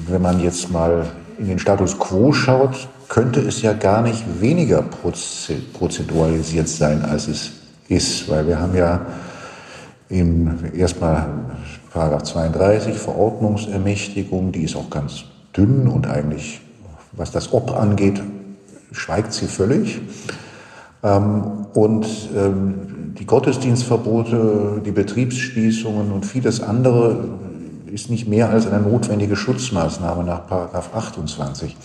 wenn 0.07 0.21
man 0.21 0.39
jetzt 0.41 0.71
mal 0.71 1.05
in 1.37 1.47
den 1.47 1.59
Status 1.59 1.97
quo 1.97 2.33
schaut, 2.33 2.89
könnte 3.07 3.39
es 3.39 3.61
ja 3.61 3.73
gar 3.73 4.01
nicht 4.01 4.23
weniger 4.41 4.83
prozeduralisiert 4.83 6.67
sein, 6.67 7.03
als 7.03 7.27
es 7.27 7.51
ist, 7.87 8.29
weil 8.29 8.47
wir 8.47 8.59
haben 8.59 8.75
ja 8.75 9.05
im, 10.09 10.59
erstmal 10.75 11.27
Paragraph 11.93 12.23
32 12.23 12.97
Verordnungsermächtigung, 12.97 14.51
die 14.51 14.63
ist 14.63 14.75
auch 14.75 14.89
ganz 14.89 15.23
dünn 15.55 15.87
und 15.87 16.07
eigentlich, 16.07 16.61
was 17.13 17.31
das 17.31 17.53
Ob 17.53 17.75
angeht, 17.75 18.21
schweigt 18.91 19.33
sie 19.33 19.47
völlig. 19.47 20.01
Ähm, 21.03 21.65
und 21.73 22.05
ähm, 22.35 23.15
die 23.17 23.25
Gottesdienstverbote, 23.25 24.81
die 24.85 24.91
Betriebsschließungen 24.91 26.11
und 26.11 26.25
vieles 26.25 26.61
andere 26.61 27.39
ist 27.91 28.09
nicht 28.09 28.27
mehr 28.27 28.49
als 28.49 28.67
eine 28.67 28.79
notwendige 28.79 29.35
Schutzmaßnahme 29.35 30.23
nach 30.23 30.47
Paragraph 30.47 30.93
28. 30.93 31.75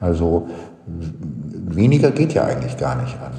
Also 0.00 0.48
weniger 0.86 2.10
geht 2.10 2.34
ja 2.34 2.44
eigentlich 2.44 2.76
gar 2.76 3.00
nicht 3.00 3.16
an. 3.20 3.32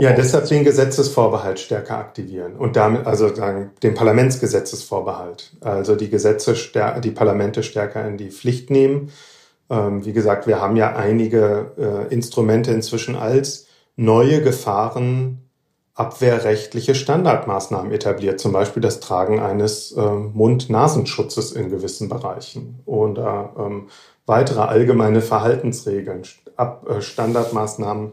Ja, 0.00 0.12
deshalb 0.12 0.46
den 0.48 0.64
Gesetzesvorbehalt 0.64 1.58
stärker 1.58 1.96
aktivieren 1.96 2.56
und 2.56 2.76
damit 2.76 3.06
also 3.06 3.34
sagen, 3.34 3.70
den 3.82 3.94
Parlamentsgesetzesvorbehalt, 3.94 5.52
also 5.60 5.94
die 5.94 6.10
Gesetze, 6.10 6.54
die 7.02 7.10
Parlamente 7.10 7.62
stärker 7.62 8.06
in 8.06 8.18
die 8.18 8.30
Pflicht 8.30 8.70
nehmen. 8.70 9.10
Ähm, 9.70 10.04
wie 10.04 10.12
gesagt, 10.12 10.46
wir 10.46 10.60
haben 10.60 10.76
ja 10.76 10.94
einige 10.94 11.72
äh, 11.78 12.12
Instrumente 12.12 12.72
inzwischen 12.72 13.16
als 13.16 13.66
neue 13.96 14.42
Gefahren 14.42 15.45
abwehrrechtliche 15.96 16.94
Standardmaßnahmen 16.94 17.90
etabliert, 17.90 18.38
zum 18.38 18.52
Beispiel 18.52 18.82
das 18.82 19.00
Tragen 19.00 19.40
eines 19.40 19.92
äh, 19.92 20.00
Mund-Nasenschutzes 20.00 21.52
in 21.52 21.70
gewissen 21.70 22.10
Bereichen 22.10 22.80
oder 22.84 23.54
ähm, 23.58 23.88
weitere 24.26 24.60
allgemeine 24.60 25.22
Verhaltensregeln, 25.22 26.22
Ab 26.56 26.86
äh, 26.88 27.00
Standardmaßnahmen 27.02 28.12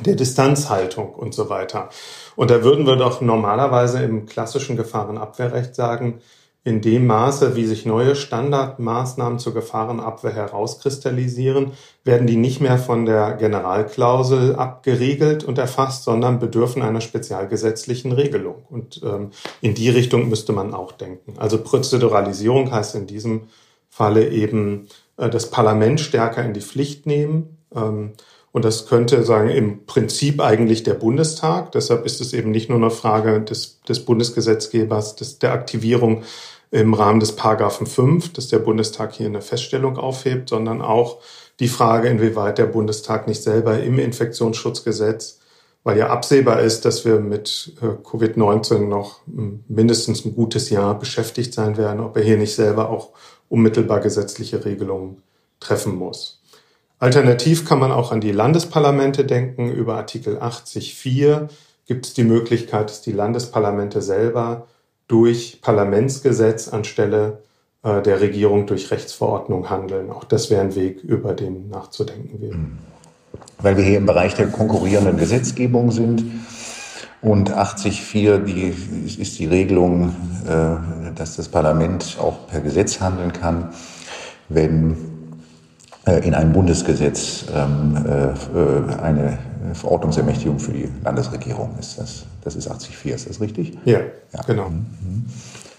der 0.00 0.14
Distanzhaltung 0.14 1.12
und 1.14 1.34
so 1.34 1.48
weiter. 1.50 1.90
Und 2.34 2.50
da 2.50 2.64
würden 2.64 2.86
wir 2.86 2.96
doch 2.96 3.20
normalerweise 3.20 4.02
im 4.02 4.26
klassischen 4.26 4.76
Gefahrenabwehrrecht 4.76 5.74
sagen, 5.74 6.20
in 6.64 6.80
dem 6.80 7.06
Maße, 7.06 7.56
wie 7.56 7.64
sich 7.64 7.86
neue 7.86 8.14
Standardmaßnahmen 8.14 9.40
zur 9.40 9.52
Gefahrenabwehr 9.52 10.32
herauskristallisieren, 10.32 11.72
werden 12.04 12.28
die 12.28 12.36
nicht 12.36 12.60
mehr 12.60 12.78
von 12.78 13.04
der 13.04 13.32
Generalklausel 13.32 14.54
abgeriegelt 14.54 15.42
und 15.42 15.58
erfasst, 15.58 16.04
sondern 16.04 16.38
bedürfen 16.38 16.82
einer 16.82 17.00
spezialgesetzlichen 17.00 18.12
Regelung. 18.12 18.62
Und 18.70 19.00
ähm, 19.04 19.30
in 19.60 19.74
die 19.74 19.90
Richtung 19.90 20.28
müsste 20.28 20.52
man 20.52 20.72
auch 20.72 20.92
denken. 20.92 21.34
Also 21.38 21.58
Prozeduralisierung 21.58 22.70
heißt 22.70 22.94
in 22.94 23.08
diesem 23.08 23.48
Falle 23.90 24.28
eben 24.28 24.86
äh, 25.16 25.28
das 25.28 25.50
Parlament 25.50 26.00
stärker 26.00 26.44
in 26.44 26.54
die 26.54 26.60
Pflicht 26.60 27.06
nehmen. 27.06 27.58
Ähm, 27.74 28.12
und 28.52 28.66
das 28.66 28.86
könnte 28.86 29.24
sagen 29.24 29.48
im 29.48 29.86
Prinzip 29.86 30.40
eigentlich 30.40 30.82
der 30.82 30.94
Bundestag. 30.94 31.72
Deshalb 31.72 32.04
ist 32.04 32.20
es 32.20 32.34
eben 32.34 32.50
nicht 32.50 32.68
nur 32.68 32.78
eine 32.78 32.90
Frage 32.90 33.40
des, 33.40 33.80
des 33.80 34.04
Bundesgesetzgebers, 34.04 35.16
des, 35.16 35.38
der 35.38 35.52
Aktivierung 35.52 36.22
im 36.72 36.94
Rahmen 36.94 37.20
des 37.20 37.36
Paragraphen 37.36 37.86
5, 37.86 38.32
dass 38.32 38.48
der 38.48 38.58
Bundestag 38.58 39.12
hier 39.12 39.26
eine 39.26 39.42
Feststellung 39.42 39.98
aufhebt, 39.98 40.48
sondern 40.48 40.80
auch 40.80 41.18
die 41.60 41.68
Frage, 41.68 42.08
inwieweit 42.08 42.56
der 42.56 42.66
Bundestag 42.66 43.28
nicht 43.28 43.42
selber 43.42 43.78
im 43.80 43.98
Infektionsschutzgesetz, 43.98 45.40
weil 45.84 45.98
ja 45.98 46.08
absehbar 46.08 46.60
ist, 46.60 46.86
dass 46.86 47.04
wir 47.04 47.20
mit 47.20 47.74
äh, 47.82 47.86
Covid-19 47.86 48.86
noch 48.86 49.20
hm, 49.26 49.64
mindestens 49.68 50.24
ein 50.24 50.34
gutes 50.34 50.70
Jahr 50.70 50.98
beschäftigt 50.98 51.52
sein 51.52 51.76
werden, 51.76 52.00
ob 52.00 52.16
er 52.16 52.22
hier 52.22 52.38
nicht 52.38 52.54
selber 52.54 52.88
auch 52.88 53.10
unmittelbar 53.50 54.00
gesetzliche 54.00 54.64
Regelungen 54.64 55.22
treffen 55.60 55.94
muss. 55.94 56.42
Alternativ 56.98 57.66
kann 57.66 57.80
man 57.80 57.92
auch 57.92 58.12
an 58.12 58.22
die 58.22 58.32
Landesparlamente 58.32 59.26
denken. 59.26 59.70
Über 59.70 59.96
Artikel 59.96 60.38
80.4 60.38 61.48
gibt 61.84 62.06
es 62.06 62.14
die 62.14 62.24
Möglichkeit, 62.24 62.88
dass 62.88 63.02
die 63.02 63.12
Landesparlamente 63.12 64.00
selber 64.00 64.68
durch 65.12 65.60
Parlamentsgesetz 65.60 66.68
anstelle 66.68 67.42
äh, 67.82 68.00
der 68.00 68.22
Regierung 68.22 68.66
durch 68.66 68.90
Rechtsverordnung 68.90 69.68
handeln. 69.68 70.10
Auch 70.10 70.24
das 70.24 70.50
wäre 70.50 70.62
ein 70.62 70.74
Weg, 70.74 71.04
über 71.04 71.34
den 71.34 71.68
nachzudenken 71.68 72.40
wäre. 72.40 72.54
Hm. 72.54 72.78
Weil 73.58 73.76
wir 73.76 73.84
hier 73.84 73.98
im 73.98 74.06
Bereich 74.06 74.34
der 74.34 74.46
konkurrierenden 74.46 75.18
Gesetzgebung 75.18 75.90
sind 75.90 76.24
und 77.20 77.54
80.4 77.54 78.38
die, 78.38 78.74
ist 79.20 79.38
die 79.38 79.46
Regelung, 79.46 80.14
äh, 80.46 81.12
dass 81.14 81.36
das 81.36 81.48
Parlament 81.48 82.16
auch 82.18 82.46
per 82.46 82.60
Gesetz 82.60 82.98
handeln 83.00 83.34
kann, 83.34 83.68
wenn 84.48 84.96
äh, 86.06 86.26
in 86.26 86.32
einem 86.32 86.54
Bundesgesetz 86.54 87.44
ähm, 87.54 87.96
äh, 88.06 88.94
eine 89.02 89.38
Verordnungsermächtigung 89.74 90.58
für 90.58 90.72
die 90.72 90.88
Landesregierung 91.02 91.76
ist. 91.78 91.98
Das, 91.98 92.24
das 92.42 92.56
ist 92.56 92.66
84, 92.66 93.14
ist 93.14 93.28
das 93.28 93.40
richtig? 93.40 93.78
Ja, 93.84 94.00
ja. 94.32 94.42
genau. 94.46 94.68
Mhm. 94.68 95.26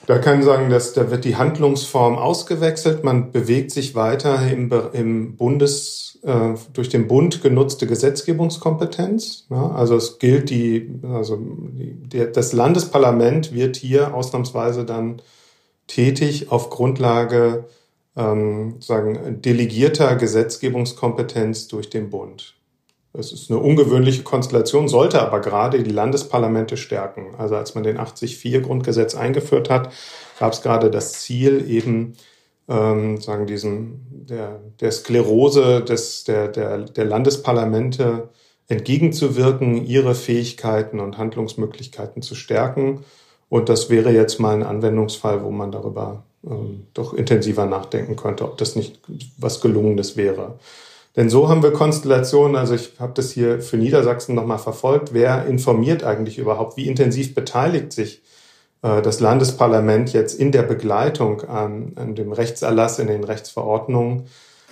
Da 0.06 0.18
kann 0.18 0.40
ich 0.40 0.46
sagen, 0.46 0.70
dass 0.70 0.94
da 0.94 1.10
wird 1.12 1.24
die 1.24 1.38
Handlungsform 1.38 2.18
ausgewechselt. 2.18 3.04
Man 3.04 3.32
bewegt 3.32 3.72
sich 3.72 3.96
weiter 3.96 4.52
im, 4.52 4.72
im 4.92 5.38
Bundes, 5.38 6.20
äh, 6.24 6.56
durch 6.74 6.90
den 6.90 7.08
Bund 7.08 7.42
genutzte 7.42 7.88
Gesetzgebungskompetenz. 7.88 9.46
Ja, 9.50 9.72
also 9.72 9.96
es 9.96 10.20
gilt 10.20 10.50
die, 10.50 11.00
also 11.04 11.38
die, 11.38 11.94
der, 12.10 12.28
das 12.28 12.52
Landesparlament 12.52 13.54
wird 13.54 13.78
hier 13.78 14.14
ausnahmsweise 14.14 14.84
dann 14.84 15.22
tätig 15.88 16.52
auf 16.52 16.70
Grundlage 16.70 17.66
ähm, 18.16 18.76
sagen 18.80 19.42
delegierter 19.42 20.16
Gesetzgebungskompetenz 20.16 21.68
durch 21.68 21.90
den 21.90 22.10
Bund. 22.10 22.56
Das 23.14 23.32
ist 23.32 23.52
eine 23.52 23.60
ungewöhnliche 23.60 24.24
Konstellation, 24.24 24.88
sollte 24.88 25.22
aber 25.22 25.40
gerade 25.40 25.84
die 25.84 25.92
Landesparlamente 25.92 26.78
stärken. 26.78 27.36
Also 27.38 27.56
als 27.56 27.76
man 27.76 27.84
den 27.84 27.98
84 27.98 28.64
Grundgesetz 28.64 29.14
eingeführt 29.14 29.70
hat, 29.70 29.92
gab 30.40 30.54
es 30.54 30.64
gerade 30.64 30.90
das 30.90 31.14
Ziel, 31.14 31.70
eben 31.70 32.14
ähm, 32.68 33.22
sagen 33.22 33.46
diesem 33.46 34.02
der, 34.10 34.62
der 34.80 34.92
Sklerose 34.92 35.82
des, 35.82 36.24
der, 36.24 36.48
der, 36.48 36.80
der 36.80 37.06
Landesparlamente 37.06 38.30
entgegenzuwirken, 38.68 39.86
ihre 39.86 40.16
Fähigkeiten 40.16 41.00
und 41.00 41.20
Handlungsmöglichkeiten 41.20 42.24
zu 42.24 42.34
stärken. 42.34 43.04
Und 43.48 43.70
das 43.70 43.92
wäre 43.92 44.12
jetzt 44.12 44.40
mal 44.40 44.56
ein 44.56 44.64
Anwendungsfall, 44.64 45.44
wo 45.44 45.52
man 45.52 45.72
darüber 45.72 46.24
ähm, 46.44 46.88
doch 46.96 47.14
intensiver 47.14 47.68
nachdenken 47.68 48.16
könnte, 48.16 48.46
ob 48.46 48.58
das 48.58 48.76
nicht 48.76 49.00
was 49.38 49.62
Gelungenes 49.62 50.18
wäre. 50.18 50.58
Denn 51.16 51.30
so 51.30 51.48
haben 51.48 51.62
wir 51.62 51.72
Konstellationen, 51.72 52.56
also 52.56 52.74
ich 52.74 52.94
habe 53.00 53.14
das 53.14 53.32
hier 53.32 53.62
für 53.62 53.78
Niedersachsen 53.78 54.34
nochmal 54.34 54.58
verfolgt, 54.58 55.14
wer 55.14 55.46
informiert 55.46 56.04
eigentlich 56.04 56.40
überhaupt, 56.40 56.76
wie 56.76 56.88
intensiv 56.88 57.36
beteiligt 57.36 57.94
sich 57.94 58.24
äh, 58.82 59.02
das 59.02 59.20
Landesparlament 59.20 60.12
jetzt 60.14 60.40
in 60.40 60.52
der 60.52 60.64
Begleitung 60.64 61.42
an, 61.42 61.94
an 61.96 62.16
dem 62.16 62.32
Rechtserlass 62.32 62.98
in 62.98 63.08
den 63.08 63.24
Rechtsverordnungen. 63.24 64.26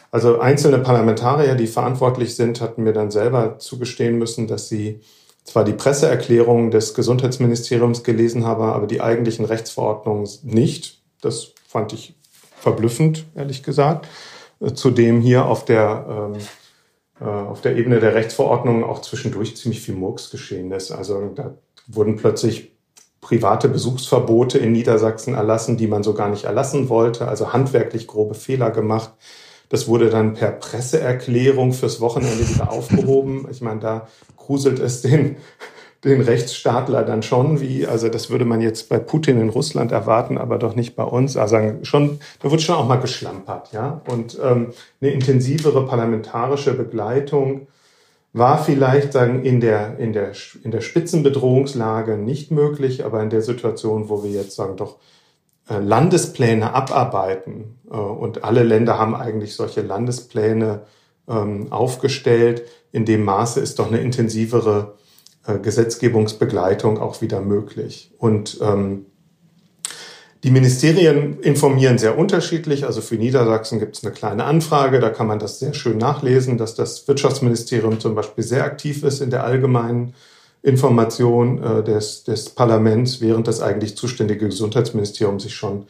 Also 0.10 0.40
einzelne 0.40 0.80
Parlamentarier, 0.80 1.54
die 1.56 1.68
verantwortlich 1.68 2.36
sind, 2.36 2.60
hatten 2.60 2.84
mir 2.84 2.94
dann 2.94 3.12
selber 3.12 3.60
zugestehen 3.60 4.18
müssen, 4.18 4.48
dass 4.48 4.68
sie 4.68 5.00
zwar 5.44 5.64
die 5.64 5.74
Presseerklärungen 5.74 6.72
des 6.72 6.96
Gesundheitsministeriums 6.96 8.04
gelesen 8.04 8.46
haben, 8.46 8.64
aber 8.64 8.88
die 8.88 9.02
eigentlichen 9.02 9.46
Rechtsverordnungen 9.46 10.28
nicht. 10.42 11.02
Das 11.22 11.54
fand 11.68 11.94
ich 11.94 12.16
verblüffend, 12.60 13.26
ehrlich 13.36 13.64
gesagt 13.64 14.08
zudem 14.74 15.22
hier 15.22 15.46
auf 15.46 15.66
der, 15.66 16.06
ähm, 16.10 16.42
äh, 17.20 17.26
auf 17.26 17.62
der 17.62 17.76
Ebene 17.78 18.00
der 18.00 18.16
Rechtsverordnung 18.16 18.84
auch 18.84 19.02
zwischendurch 19.02 19.58
ziemlich 19.58 19.82
viel 19.82 19.96
Murks 19.96 20.30
geschehen 20.30 20.72
ist. 20.72 20.92
Also 20.92 21.32
da 21.36 21.56
wurden 21.88 22.16
plötzlich 22.16 22.72
private 23.22 23.70
Besuchsverbote 23.70 24.58
in 24.58 24.72
Niedersachsen 24.72 25.36
erlassen, 25.36 25.78
die 25.78 25.88
man 25.88 26.04
so 26.04 26.14
gar 26.14 26.30
nicht 26.30 26.46
erlassen 26.46 26.90
wollte, 26.90 27.28
also 27.28 27.54
handwerklich 27.54 28.08
grobe 28.08 28.34
Fehler 28.34 28.72
gemacht. 28.72 29.14
Das 29.70 29.88
wurde 29.88 30.10
dann 30.10 30.34
per 30.34 30.52
Presseerklärung 30.52 31.72
fürs 31.72 32.02
Wochenende 32.02 32.50
wieder 32.50 32.72
aufgehoben. 32.72 33.48
Ich 33.52 33.62
meine, 33.62 33.80
da 33.80 34.08
gruselt 34.36 34.80
es 34.80 35.02
den 35.02 35.38
den 36.04 36.22
Rechtsstaatler 36.22 37.04
dann 37.04 37.22
schon, 37.22 37.62
wie, 37.62 37.86
also 37.86 38.10
das 38.10 38.30
würde 38.32 38.46
man 38.46 38.60
jetzt 38.60 38.90
bei 38.90 38.98
Putin 38.98 39.40
in 39.40 39.50
Russland 39.50 39.92
erwarten, 39.92 40.38
aber 40.38 40.58
doch 40.58 40.76
nicht 40.76 40.96
bei 40.96 41.04
uns. 41.04 41.38
Also 41.38 41.58
schon, 41.84 42.20
da 42.42 42.50
wird 42.50 42.62
schon 42.62 42.76
auch 42.76 42.88
mal 42.88 42.96
geschlampert, 42.96 43.72
ja. 43.72 44.02
Und 44.10 44.38
ähm, 44.42 44.74
eine 45.00 45.12
intensivere 45.12 45.86
parlamentarische 45.86 46.74
Begleitung 46.74 47.68
war 48.34 48.64
vielleicht 48.64 49.14
sagen 49.14 49.44
in 49.44 49.60
der 49.60 50.00
in 50.00 50.14
der 50.14 50.32
in 50.64 50.72
der 50.72 50.82
Spitzenbedrohungslage 50.82 52.18
nicht 52.18 52.50
möglich, 52.50 53.06
aber 53.06 53.22
in 53.22 53.30
der 53.30 53.42
Situation, 53.42 54.10
wo 54.10 54.24
wir 54.24 54.32
jetzt 54.32 54.56
sagen 54.56 54.78
doch 54.78 54.98
äh, 55.70 55.78
Landespläne 55.80 56.74
abarbeiten 56.74 57.80
äh, 57.92 57.96
und 57.96 58.44
alle 58.44 58.64
Länder 58.64 58.98
haben 58.98 59.16
eigentlich 59.16 59.56
solche 59.56 59.82
Landespläne 59.82 60.84
ähm, 61.28 61.72
aufgestellt, 61.72 62.64
in 62.92 63.06
dem 63.06 63.24
Maße 63.24 63.60
ist 63.60 63.80
doch 63.80 63.88
eine 63.88 64.00
intensivere 64.00 64.96
äh, 65.46 65.58
Gesetzgebungsbegleitung 65.60 67.00
auch 67.00 67.22
wieder 67.22 67.42
möglich. 67.42 68.12
Und 68.18 68.60
ähm, 68.62 69.06
die 70.44 70.52
Ministerien 70.52 71.40
informieren 71.42 72.00
sehr 72.00 72.18
unterschiedlich. 72.18 72.86
Also 72.86 73.02
für 73.02 73.16
Niedersachsen 73.16 73.80
gibt 73.80 73.98
es 73.98 74.04
eine 74.04 74.12
kleine 74.12 74.46
Anfrage, 74.46 75.00
da 75.00 75.10
kann 75.10 75.28
man 75.28 75.40
das 75.40 75.60
sehr 75.60 75.74
schön 75.74 76.00
nachlesen, 76.00 76.58
dass 76.58 76.74
das 76.74 77.08
Wirtschaftsministerium 77.08 78.00
zum 78.00 78.16
Beispiel 78.16 78.44
sehr 78.44 78.64
aktiv 78.64 79.04
ist 79.04 79.22
in 79.22 79.30
der 79.30 79.44
allgemeinen 79.44 80.16
Information 80.64 81.64
äh, 81.64 81.84
des, 81.84 82.24
des 82.24 82.50
Parlaments, 82.50 83.22
während 83.22 83.48
das 83.48 83.62
eigentlich 83.62 83.98
zuständige 83.98 84.48
Gesundheitsministerium 84.48 85.40
sich 85.40 85.56
schon, 85.56 85.88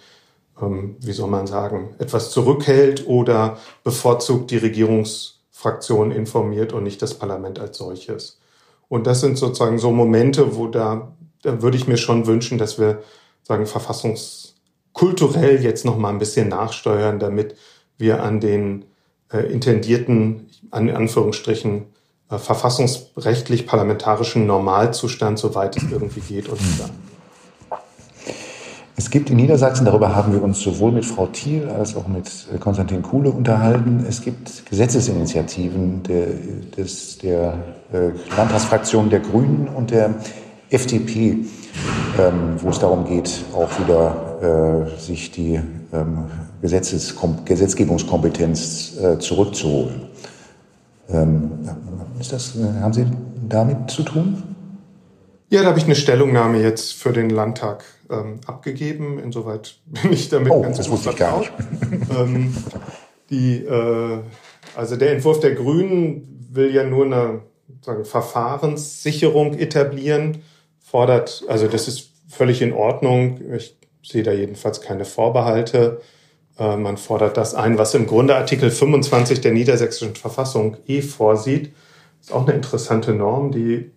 ähm, 0.61 0.95
wie 0.99 1.13
soll 1.13 1.29
man 1.29 1.47
sagen, 1.47 1.95
etwas 1.99 2.31
zurückhält 2.31 3.07
oder 3.07 3.57
bevorzugt 3.83 4.51
die 4.51 4.57
Regierungsfraktion 4.57 6.11
informiert 6.11 6.73
und 6.73 6.83
nicht 6.83 7.01
das 7.01 7.13
Parlament 7.13 7.59
als 7.59 7.77
solches. 7.77 8.40
Und 8.91 9.07
das 9.07 9.21
sind 9.21 9.37
sozusagen 9.37 9.79
so 9.79 9.89
Momente, 9.91 10.57
wo 10.57 10.67
da, 10.67 11.13
da 11.43 11.61
würde 11.61 11.77
ich 11.77 11.87
mir 11.87 11.95
schon 11.95 12.27
wünschen, 12.27 12.57
dass 12.57 12.77
wir 12.77 13.01
sagen, 13.41 13.65
verfassungskulturell 13.65 15.63
jetzt 15.63 15.85
noch 15.85 15.97
mal 15.97 16.09
ein 16.09 16.19
bisschen 16.19 16.49
nachsteuern, 16.49 17.17
damit 17.17 17.55
wir 17.97 18.21
an 18.21 18.41
den 18.41 18.83
äh, 19.31 19.49
intendierten, 19.49 20.49
an 20.71 20.89
Anführungsstrichen, 20.89 21.85
äh, 22.29 22.37
verfassungsrechtlich 22.37 23.65
parlamentarischen 23.65 24.45
Normalzustand, 24.45 25.39
soweit 25.39 25.77
es 25.77 25.89
irgendwie 25.89 26.19
geht, 26.19 26.49
und 26.49 26.59
wieder. 26.59 26.89
Es 29.01 29.09
gibt 29.09 29.31
in 29.31 29.37
Niedersachsen, 29.37 29.83
darüber 29.83 30.15
haben 30.15 30.31
wir 30.31 30.43
uns 30.43 30.59
sowohl 30.59 30.91
mit 30.91 31.05
Frau 31.05 31.25
Thiel 31.25 31.67
als 31.69 31.95
auch 31.95 32.07
mit 32.07 32.27
äh, 32.53 32.59
Konstantin 32.59 33.01
Kuhle 33.01 33.31
unterhalten, 33.31 34.05
es 34.07 34.21
gibt 34.21 34.63
Gesetzesinitiativen 34.69 36.03
der, 36.03 36.27
des, 36.77 37.17
der 37.17 37.55
äh, 37.91 38.11
Landtagsfraktion 38.37 39.09
der 39.09 39.21
Grünen 39.21 39.67
und 39.69 39.89
der 39.89 40.13
FDP, 40.69 41.39
ähm, 42.19 42.57
wo 42.57 42.69
es 42.69 42.77
darum 42.77 43.05
geht, 43.05 43.43
auch 43.55 43.71
wieder 43.79 44.85
äh, 44.93 44.99
sich 45.01 45.31
die 45.31 45.59
ähm, 45.91 46.25
Gesetzes 46.61 47.15
Gesetzgebungskompetenz 47.43 48.97
äh, 49.01 49.17
zurückzuholen. 49.17 50.09
Ähm, 51.09 51.49
ist 52.19 52.31
das, 52.31 52.55
äh, 52.55 52.81
haben 52.81 52.93
Sie 52.93 53.07
damit 53.49 53.89
zu 53.89 54.03
tun? 54.03 54.50
Ja, 55.51 55.63
da 55.63 55.67
habe 55.67 55.79
ich 55.79 55.83
eine 55.83 55.95
Stellungnahme 55.95 56.61
jetzt 56.61 56.93
für 56.93 57.11
den 57.11 57.29
Landtag 57.29 57.83
ähm, 58.09 58.39
abgegeben. 58.45 59.19
Insoweit 59.19 59.75
bin 59.85 60.13
ich 60.13 60.29
damit 60.29 60.49
oh, 60.49 60.61
ganz 60.61 60.77
das 60.77 60.89
wusste 60.89 61.09
ich 61.09 61.17
gar 61.17 61.39
nicht. 61.39 61.51
ähm, 62.17 62.55
die, 63.29 63.57
äh, 63.57 64.19
also 64.77 64.95
der 64.95 65.11
Entwurf 65.11 65.41
der 65.41 65.53
Grünen 65.55 66.47
will 66.49 66.73
ja 66.73 66.85
nur 66.85 67.05
eine 67.05 67.41
sagen, 67.81 68.05
Verfahrenssicherung 68.05 69.59
etablieren, 69.59 70.41
fordert, 70.79 71.43
also 71.49 71.67
das 71.67 71.89
ist 71.89 72.11
völlig 72.29 72.61
in 72.61 72.71
Ordnung. 72.71 73.41
Ich 73.53 73.77
sehe 74.03 74.23
da 74.23 74.31
jedenfalls 74.31 74.79
keine 74.79 75.03
Vorbehalte. 75.03 75.99
Äh, 76.57 76.77
man 76.77 76.95
fordert 76.95 77.35
das 77.35 77.55
ein, 77.55 77.77
was 77.77 77.93
im 77.93 78.07
Grunde 78.07 78.37
Artikel 78.37 78.71
25 78.71 79.41
der 79.41 79.51
niedersächsischen 79.51 80.15
Verfassung 80.15 80.77
eh 80.87 81.01
vorsieht. 81.01 81.73
Das 82.19 82.29
ist 82.29 82.33
auch 82.33 82.47
eine 82.47 82.55
interessante 82.55 83.13
Norm, 83.13 83.51
die 83.51 83.91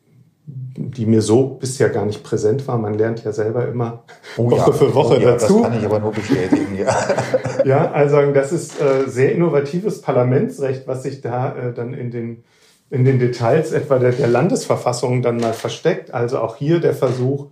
die 0.46 1.06
mir 1.06 1.22
so 1.22 1.46
bisher 1.46 1.88
gar 1.88 2.04
nicht 2.04 2.22
präsent 2.22 2.66
war. 2.68 2.76
Man 2.78 2.94
lernt 2.94 3.24
ja 3.24 3.32
selber 3.32 3.66
immer 3.66 4.04
oh 4.36 4.50
Woche 4.50 4.70
ja, 4.70 4.76
für 4.76 4.94
Woche 4.94 5.16
oh 5.18 5.20
ja, 5.20 5.30
dazu. 5.32 5.60
Das 5.60 5.70
kann 5.70 5.78
ich 5.78 5.84
aber 5.86 6.00
nur 6.00 6.12
bestätigen, 6.12 6.76
ja. 6.76 6.94
ja, 7.64 7.90
also 7.92 8.20
das 8.32 8.52
ist 8.52 8.80
äh, 8.80 9.08
sehr 9.08 9.32
innovatives 9.32 10.02
Parlamentsrecht, 10.02 10.86
was 10.86 11.02
sich 11.02 11.22
da 11.22 11.56
äh, 11.56 11.72
dann 11.72 11.94
in 11.94 12.10
den, 12.10 12.44
in 12.90 13.04
den 13.04 13.18
Details 13.18 13.72
etwa 13.72 13.98
der, 13.98 14.12
der 14.12 14.26
Landesverfassung 14.26 15.22
dann 15.22 15.38
mal 15.38 15.54
versteckt. 15.54 16.12
Also 16.12 16.38
auch 16.38 16.56
hier 16.56 16.80
der 16.80 16.94
Versuch, 16.94 17.46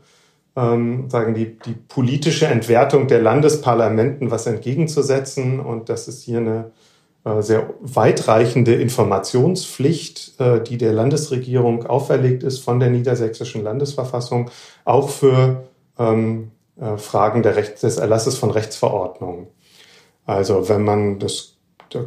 ähm, 0.54 1.08
sagen 1.08 1.32
die, 1.32 1.58
die 1.58 1.74
politische 1.74 2.46
Entwertung 2.46 3.08
der 3.08 3.22
Landesparlamenten 3.22 4.30
was 4.30 4.46
entgegenzusetzen. 4.46 5.60
Und 5.60 5.88
das 5.88 6.08
ist 6.08 6.22
hier 6.22 6.38
eine 6.38 6.72
sehr 7.40 7.74
weitreichende 7.80 8.74
Informationspflicht, 8.74 10.40
äh, 10.40 10.62
die 10.62 10.76
der 10.76 10.92
Landesregierung 10.92 11.86
auferlegt 11.86 12.42
ist 12.42 12.58
von 12.58 12.80
der 12.80 12.90
niedersächsischen 12.90 13.62
Landesverfassung, 13.62 14.50
auch 14.84 15.08
für 15.08 15.68
ähm, 15.98 16.50
äh, 16.80 16.96
Fragen 16.96 17.42
Recht, 17.42 17.82
des 17.82 17.96
Erlasses 17.98 18.36
von 18.36 18.50
Rechtsverordnungen. 18.50 19.46
Also 20.26 20.68
wenn 20.68 20.82
man 20.82 21.18
das, 21.18 21.56
das 21.90 22.06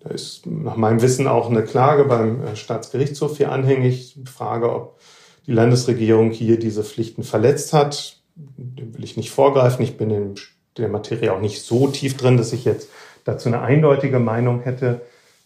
da 0.00 0.10
ist 0.10 0.46
nach 0.46 0.76
meinem 0.76 1.02
Wissen 1.02 1.26
auch 1.26 1.50
eine 1.50 1.64
Klage 1.64 2.04
beim 2.04 2.54
Staatsgerichtshof 2.54 3.36
hier 3.36 3.50
anhängig, 3.50 4.14
die 4.14 4.30
Frage, 4.30 4.72
ob 4.72 5.00
die 5.46 5.52
Landesregierung 5.52 6.30
hier 6.30 6.58
diese 6.58 6.84
Pflichten 6.84 7.24
verletzt 7.24 7.72
hat. 7.72 8.20
Dem 8.36 8.94
will 8.94 9.02
ich 9.02 9.16
nicht 9.16 9.30
vorgreifen. 9.30 9.82
Ich 9.82 9.96
bin 9.96 10.10
in 10.10 10.34
der 10.76 10.88
Materie 10.88 11.32
auch 11.32 11.40
nicht 11.40 11.62
so 11.62 11.88
tief 11.88 12.16
drin, 12.16 12.36
dass 12.36 12.52
ich 12.52 12.64
jetzt 12.64 12.88
dazu 13.28 13.48
eine 13.48 13.60
eindeutige 13.60 14.18
Meinung 14.18 14.62
hätte. 14.62 15.02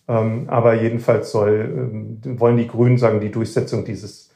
Ähm, 0.08 0.44
aber 0.48 0.74
jedenfalls 0.74 1.30
soll, 1.30 2.20
ähm, 2.24 2.40
wollen 2.40 2.56
die 2.56 2.66
Grünen 2.66 2.98
sagen, 2.98 3.20
die 3.20 3.30
Durchsetzung 3.30 3.84
dieses, 3.84 4.30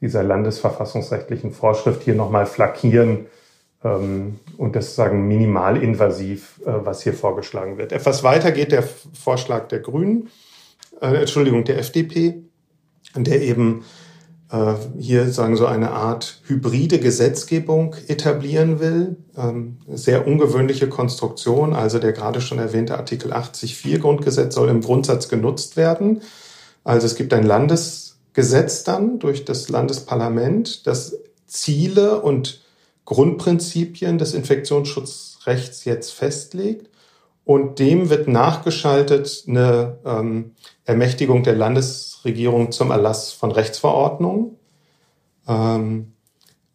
dieser 0.00 0.22
landesverfassungsrechtlichen 0.22 1.52
Vorschrift 1.52 2.02
hier 2.02 2.14
nochmal 2.14 2.46
flankieren 2.46 3.26
ähm, 3.84 4.38
und 4.56 4.76
das 4.76 4.94
sagen 4.94 5.26
minimalinvasiv, 5.26 6.60
äh, 6.64 6.72
was 6.84 7.02
hier 7.02 7.14
vorgeschlagen 7.14 7.78
wird. 7.78 7.92
Etwas 7.92 8.22
weiter 8.22 8.52
geht 8.52 8.72
der 8.72 8.82
Vorschlag 8.82 9.68
der 9.68 9.80
Grünen, 9.80 10.28
äh, 11.00 11.14
Entschuldigung, 11.14 11.64
der 11.64 11.78
FDP, 11.78 12.42
der 13.16 13.42
eben 13.42 13.84
hier 14.98 15.30
sagen 15.30 15.56
so 15.56 15.66
eine 15.66 15.92
Art 15.92 16.40
hybride 16.46 16.98
Gesetzgebung 16.98 17.94
etablieren 18.08 18.80
will. 18.80 19.16
Ähm, 19.36 19.78
sehr 19.86 20.26
ungewöhnliche 20.26 20.88
Konstruktion. 20.88 21.72
Also 21.72 22.00
der 22.00 22.12
gerade 22.12 22.40
schon 22.40 22.58
erwähnte 22.58 22.98
Artikel 22.98 23.32
80 23.32 24.00
Grundgesetz 24.00 24.56
soll 24.56 24.68
im 24.68 24.80
Grundsatz 24.80 25.28
genutzt 25.28 25.76
werden. 25.76 26.22
Also 26.82 27.06
es 27.06 27.14
gibt 27.14 27.32
ein 27.32 27.46
Landesgesetz 27.46 28.82
dann 28.82 29.20
durch 29.20 29.44
das 29.44 29.68
Landesparlament, 29.68 30.86
das 30.86 31.16
Ziele 31.46 32.20
und 32.20 32.60
Grundprinzipien 33.04 34.18
des 34.18 34.34
Infektionsschutzrechts 34.34 35.84
jetzt 35.84 36.12
festlegt. 36.12 36.89
Und 37.44 37.78
dem 37.78 38.10
wird 38.10 38.28
nachgeschaltet 38.28 39.44
eine 39.48 39.98
ähm, 40.04 40.52
Ermächtigung 40.84 41.42
der 41.42 41.54
Landesregierung 41.56 42.70
zum 42.70 42.90
Erlass 42.90 43.32
von 43.32 43.50
Rechtsverordnungen. 43.50 44.56
Ähm, 45.48 46.12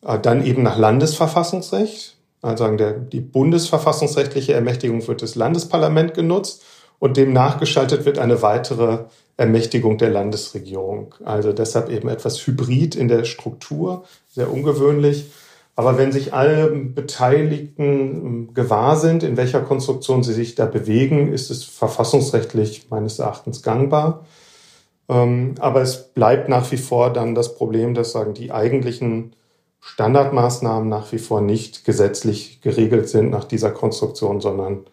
äh, 0.06 0.20
dann 0.20 0.46
eben 0.46 0.64
nach 0.64 0.78
Landesverfassungsrecht. 0.78 2.18
Also 2.42 2.68
der, 2.76 2.94
die 2.94 3.22
bundesverfassungsrechtliche 3.22 4.54
Ermächtigung 4.54 5.08
wird 5.08 5.22
das 5.22 5.36
Landesparlament 5.36 6.14
genutzt 6.14 6.64
und 7.00 7.18
dem 7.18 7.34
nachgeschaltet 7.34 8.06
wird 8.06 8.20
eine 8.20 8.42
weitere 8.42 9.06
Ermächtigung 9.38 9.98
der 9.98 10.12
Landesregierung. 10.12 11.16
Also 11.26 11.54
deshalb 11.54 11.90
eben 11.90 12.08
etwas 12.08 12.46
hybrid 12.46 12.96
in 12.96 13.08
der 13.08 13.26
Struktur, 13.26 14.06
sehr 14.30 14.52
ungewöhnlich. 14.52 15.32
Aber 15.76 15.98
wenn 15.98 16.12
sich 16.12 16.34
alle 16.34 16.68
Beteiligten 16.70 17.84
ähm, 17.84 18.54
gewahr 18.54 18.96
sind, 18.96 19.24
in 19.24 19.36
welcher 19.36 19.62
Konstruktion 19.62 20.24
sie 20.24 20.34
sich 20.34 20.56
da 20.56 20.66
bewegen, 20.66 21.34
ist 21.34 21.52
es 21.52 21.66
verfassungsrechtlich 21.66 22.88
meines 22.90 23.20
Erachtens 23.20 23.62
gangbar. 23.62 24.26
Ähm, 25.10 25.56
aber 25.60 25.82
es 25.82 26.14
bleibt 26.14 26.48
nach 26.48 26.72
wie 26.72 26.78
vor 26.78 27.12
dann 27.12 27.36
das 27.36 27.56
Problem, 27.56 27.94
dass 27.94 28.14
sagen 28.14 28.34
die 28.34 28.52
eigentlichen 28.52 29.36
Standardmaßnahmen 29.82 30.90
nach 30.90 31.12
wie 31.12 31.20
vor 31.20 31.42
nicht 31.42 31.86
gesetzlich 31.86 32.62
geregelt 32.62 33.08
sind 33.10 33.30
nach 33.30 33.44
dieser 33.44 33.72
Konstruktion, 33.72 34.42
sondern 34.42 34.86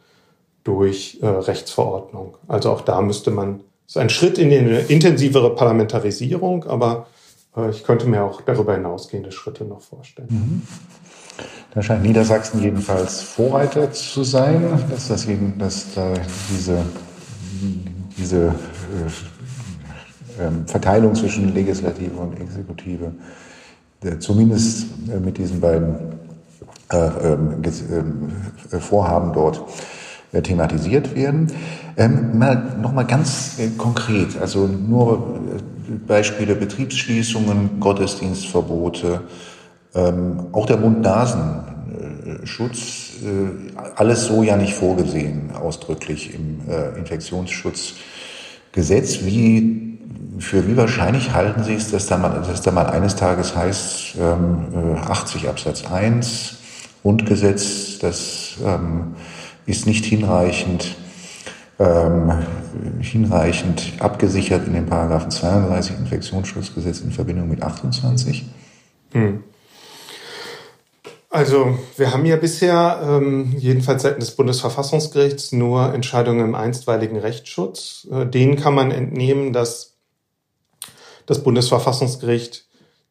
durch 0.64 1.18
äh, 1.22 1.26
Rechtsverordnung. 1.26 2.36
Also 2.46 2.70
auch 2.70 2.82
da 2.82 3.00
müsste 3.00 3.30
man, 3.30 3.60
es 3.86 3.96
ist 3.96 4.02
ein 4.02 4.10
Schritt 4.10 4.36
in 4.36 4.52
eine 4.52 4.80
intensivere 4.80 5.54
Parlamentarisierung, 5.54 6.64
aber 6.64 7.06
ich 7.70 7.84
könnte 7.84 8.06
mir 8.06 8.22
auch 8.22 8.40
darüber 8.40 8.74
hinausgehende 8.74 9.30
Schritte 9.30 9.64
noch 9.64 9.80
vorstellen. 9.80 10.28
Mhm. 10.30 10.62
Da 11.74 11.82
scheint 11.82 12.02
Niedersachsen 12.02 12.60
jedenfalls 12.60 13.22
Vorreiter 13.22 13.92
zu 13.92 14.24
sein, 14.24 14.62
dass, 14.90 15.08
das 15.08 15.26
dass 15.58 15.94
da 15.94 16.12
diese, 16.50 16.84
diese 18.16 18.54
äh, 20.38 20.42
äh, 20.42 20.50
Verteilung 20.66 21.14
zwischen 21.14 21.54
Legislative 21.54 22.14
und 22.16 22.38
Exekutive 22.40 23.12
äh, 24.04 24.18
zumindest 24.18 24.86
äh, 25.10 25.18
mit 25.18 25.38
diesen 25.38 25.60
beiden 25.60 25.94
äh, 26.90 26.96
ähm, 26.96 27.62
ähm, 27.90 28.32
Vorhaben 28.80 29.32
dort 29.32 29.62
thematisiert 30.42 31.14
werden. 31.14 31.52
Ähm, 31.98 32.38
mal, 32.38 32.76
noch 32.80 32.92
mal 32.92 33.04
ganz 33.04 33.58
konkret, 33.76 34.40
also 34.40 34.66
nur 34.66 35.40
Beispiele 36.06 36.54
Betriebsschließungen, 36.54 37.80
Gottesdienstverbote, 37.80 39.22
ähm, 39.94 40.46
auch 40.52 40.64
der 40.66 40.78
Mund-Nasen-Schutz, 40.78 43.10
äh, 43.22 43.50
alles 43.96 44.26
so 44.26 44.42
ja 44.42 44.56
nicht 44.56 44.74
vorgesehen, 44.74 45.50
ausdrücklich 45.54 46.34
im 46.34 46.60
äh, 46.68 46.98
Infektionsschutzgesetz. 46.98 49.20
Wie, 49.24 49.98
für 50.38 50.66
wie 50.66 50.76
wahrscheinlich 50.76 51.32
halten 51.34 51.62
Sie 51.64 51.74
es, 51.74 51.90
dass 51.90 52.06
da 52.06 52.16
mal, 52.16 52.42
dass 52.46 52.62
da 52.62 52.70
mal 52.70 52.86
eines 52.86 53.16
Tages 53.16 53.54
heißt, 53.54 54.14
ähm, 54.18 54.96
80 55.06 55.44
äh, 55.44 55.48
Absatz 55.48 55.84
1 55.84 56.56
Grundgesetz, 57.02 57.98
das 57.98 58.54
ähm, 58.64 59.16
ist 59.66 59.86
nicht 59.86 60.04
hinreichend 60.04 60.96
ähm, 61.82 62.32
hinreichend 63.00 63.94
abgesichert 63.98 64.66
in 64.66 64.74
den 64.74 64.86
Paragraphen 64.86 65.30
32 65.30 65.98
Infektionsschutzgesetz 65.98 67.00
in 67.00 67.10
Verbindung 67.10 67.48
mit 67.48 67.62
28? 67.62 68.44
Hm. 69.12 69.42
Also 71.28 71.78
wir 71.96 72.12
haben 72.12 72.26
ja 72.26 72.36
bisher 72.36 73.00
ähm, 73.02 73.54
jedenfalls 73.56 74.02
seitens 74.02 74.26
des 74.26 74.36
Bundesverfassungsgerichts 74.36 75.52
nur 75.52 75.94
Entscheidungen 75.94 76.44
im 76.44 76.54
einstweiligen 76.54 77.16
Rechtsschutz. 77.16 78.06
Äh, 78.12 78.26
denen 78.26 78.56
kann 78.56 78.74
man 78.74 78.90
entnehmen, 78.90 79.54
dass 79.54 79.96
das 81.24 81.42
Bundesverfassungsgericht 81.42 82.66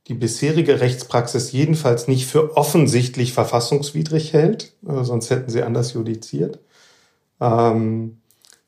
die 0.07 0.13
bisherige 0.13 0.81
Rechtspraxis 0.81 1.51
jedenfalls 1.51 2.07
nicht 2.07 2.27
für 2.27 2.55
offensichtlich 2.55 3.33
verfassungswidrig 3.33 4.33
hält, 4.33 4.73
äh, 4.87 5.03
sonst 5.03 5.31
hätten 5.31 5.49
sie 5.49 5.63
anders 5.63 5.93
judiziert. 5.93 6.59
Ähm, 7.39 8.20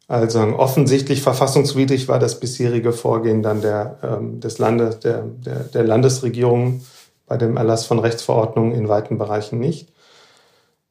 also 0.08 0.40
offensichtlich 0.40 1.22
verfassungswidrig 1.22 2.08
war 2.08 2.20
das 2.20 2.40
bisherige 2.40 2.92
Vorgehen 2.92 3.42
dann 3.42 3.62
der, 3.62 4.00
ähm, 4.04 4.40
des 4.40 4.60
Landes, 4.60 5.00
der, 5.00 5.24
der, 5.24 5.60
der 5.60 5.84
Landesregierung 5.84 6.82
bei 7.26 7.38
dem 7.38 7.58
Erlass 7.58 7.86
von 7.86 8.00
Rechtsverordnungen 8.00 8.74
in 8.74 8.90
weiten 8.90 9.18
Bereichen 9.18 9.60
nicht. 9.60 9.94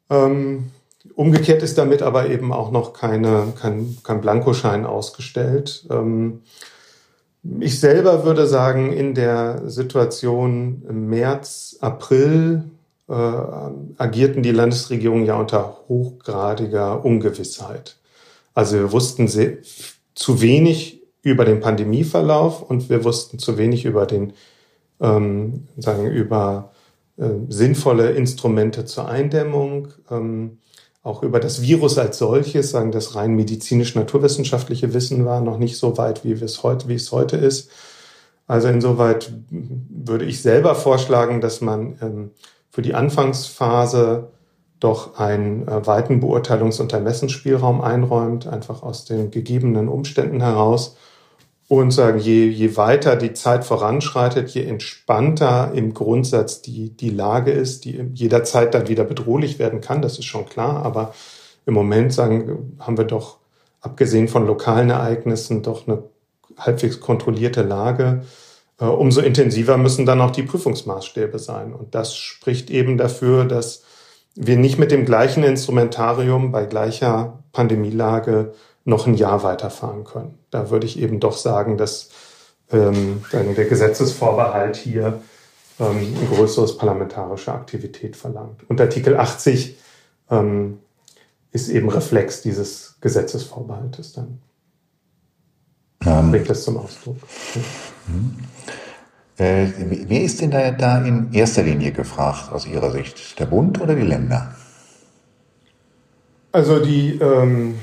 Ähm, 0.09 0.70
umgekehrt 1.14 1.62
ist 1.62 1.79
damit 1.79 2.03
aber 2.03 2.31
eben 2.31 2.53
auch 2.53 2.70
noch 2.70 2.94
keine, 2.94 3.53
kein, 3.61 3.98
kein 4.03 4.20
Blankoschein 4.20 4.87
ausgestellt. 4.87 5.87
Ähm, 5.90 6.42
ich 7.61 7.81
selber 7.81 8.25
würde 8.25 8.46
sagen, 8.46 8.92
in 8.92 9.14
der 9.14 9.68
Situation 9.68 10.85
im 10.88 11.09
März, 11.11 11.77
April 11.81 12.64
äh, 13.09 13.14
agierten 13.98 14.42
die 14.42 14.53
Landesregierungen 14.53 15.27
ja 15.27 15.37
unter 15.37 15.79
hochgradiger 15.88 17.05
Ungewissheit. 17.05 17.96
Also 18.54 18.76
wir 18.76 18.92
wussten 18.92 19.28
sehr, 19.28 19.58
zu 20.14 20.40
wenig 20.40 21.02
über 21.22 21.44
den 21.44 21.60
Pandemieverlauf 21.60 22.62
und 22.62 22.90
wir 22.90 23.04
wussten 23.04 23.38
zu 23.38 23.56
wenig 23.56 23.84
über 23.84 24.06
den, 24.06 24.32
ähm, 25.00 25.68
sagen, 25.78 26.06
über 26.06 26.72
äh, 27.16 27.28
sinnvolle 27.48 28.10
Instrumente 28.10 28.84
zur 28.84 29.08
Eindämmung, 29.08 29.88
ähm, 30.10 30.58
auch 31.02 31.22
über 31.22 31.40
das 31.40 31.62
Virus 31.62 31.98
als 31.98 32.18
solches, 32.18 32.70
sagen, 32.70 32.92
das 32.92 33.14
rein 33.14 33.34
medizinisch-naturwissenschaftliche 33.34 34.94
Wissen 34.94 35.24
war 35.24 35.40
noch 35.40 35.58
nicht 35.58 35.76
so 35.76 35.96
weit, 35.98 36.24
wie 36.24 36.32
es 36.32 36.62
heute, 36.62 36.88
wie 36.88 36.94
es 36.94 37.10
heute 37.10 37.36
ist. 37.36 37.70
Also 38.46 38.68
insoweit 38.68 39.32
würde 39.50 40.24
ich 40.24 40.42
selber 40.42 40.74
vorschlagen, 40.74 41.40
dass 41.40 41.60
man 41.60 41.98
ähm, 42.02 42.30
für 42.70 42.82
die 42.82 42.94
Anfangsphase 42.94 44.30
doch 44.83 45.18
einen 45.18 45.68
äh, 45.68 45.87
weiten 45.87 46.21
Beurteilungs- 46.21 46.81
und 46.81 46.92
Ermessensspielraum 46.92 47.81
einräumt, 47.81 48.47
einfach 48.47 48.83
aus 48.83 49.05
den 49.05 49.31
gegebenen 49.31 49.88
Umständen 49.88 50.40
heraus 50.40 50.97
und 51.68 51.90
sagen, 51.90 52.18
je, 52.18 52.49
je 52.49 52.77
weiter 52.77 53.16
die 53.16 53.33
Zeit 53.33 53.64
voranschreitet, 53.64 54.51
je 54.51 54.64
entspannter 54.64 55.73
im 55.75 55.95
Grundsatz 55.95 56.62
die, 56.62 56.90
die 56.90 57.11
Lage 57.11 57.53
ist, 57.53 57.85
die 57.85 58.11
jederzeit 58.12 58.75
dann 58.75 58.88
wieder 58.88 59.05
bedrohlich 59.05 59.59
werden 59.59 59.81
kann, 59.81 60.03
das 60.03 60.18
ist 60.18 60.27
schon 60.27 60.47
klar, 60.47 60.85
aber 60.85 61.14
im 61.64 61.75
Moment 61.75 62.12
sagen, 62.12 62.77
haben 62.79 62.99
wir 62.99 63.05
doch, 63.05 63.38
abgesehen 63.81 64.29
von 64.29 64.47
lokalen 64.47 64.90
Ereignissen, 64.90 65.62
doch 65.62 65.87
eine 65.87 66.03
halbwegs 66.57 67.01
kontrollierte 67.01 67.62
Lage. 67.62 68.23
Äh, 68.81 68.85
umso 68.85 69.21
intensiver 69.21 69.77
müssen 69.77 70.07
dann 70.07 70.21
auch 70.21 70.31
die 70.31 70.42
Prüfungsmaßstäbe 70.42 71.38
sein. 71.38 71.73
Und 71.73 71.95
das 71.95 72.14
spricht 72.14 72.71
eben 72.71 72.99
dafür, 72.99 73.45
dass 73.45 73.83
wir 74.35 74.57
nicht 74.57 74.79
mit 74.79 74.90
dem 74.90 75.05
gleichen 75.05 75.45
Instrumentarium 75.45 76.53
bei 76.53 76.64
gleicher 76.64 77.38
Pandemielage 77.53 78.55
noch 78.85 79.07
ein 79.07 79.14
Jahr 79.14 79.42
weiterfahren 79.42 80.05
können. 80.05 80.38
Da 80.51 80.71
würde 80.71 80.87
ich 80.87 80.99
eben 80.99 81.21
doch 81.21 81.37
sagen, 81.37 81.77
dass 81.77 82.11
ähm, 82.71 83.25
der 83.33 83.66
Gesetzesvorbehalt 83.66 84.77
hier 84.77 85.21
ähm, 85.79 85.97
ein 85.99 86.29
größeres 86.35 86.79
parlamentarische 86.79 87.53
Aktivität 87.53 88.16
verlangt. 88.16 88.68
Und 88.68 88.81
Artikel 88.81 89.16
80 89.16 89.77
ähm, 90.31 90.79
ist 91.53 91.68
eben 91.68 91.88
Reflex 91.88 92.42
dieses 92.42 92.97
Gesetzesvorbehaltes 93.01 94.14
dann. 94.14 94.40
Ähm, 96.05 96.31
bringt 96.31 96.51
das 96.51 96.64
zum 96.64 96.79
Ausdruck. 96.79 97.16
Ja. 97.55 97.62
Äh, 99.42 99.72
wer 100.07 100.22
ist 100.22 100.40
denn 100.40 100.52
da, 100.52 100.70
da 100.70 101.05
in 101.05 101.33
erster 101.33 101.64
Linie 101.64 101.90
gefragt 101.90 102.52
aus 102.52 102.64
Ihrer 102.64 102.92
Sicht? 102.92 103.40
Der 103.40 103.46
Bund 103.46 103.81
oder 103.81 103.96
die 103.96 104.02
Länder? 104.02 104.55
Also 106.52 106.78
die, 106.78 107.18
ähm, 107.18 107.74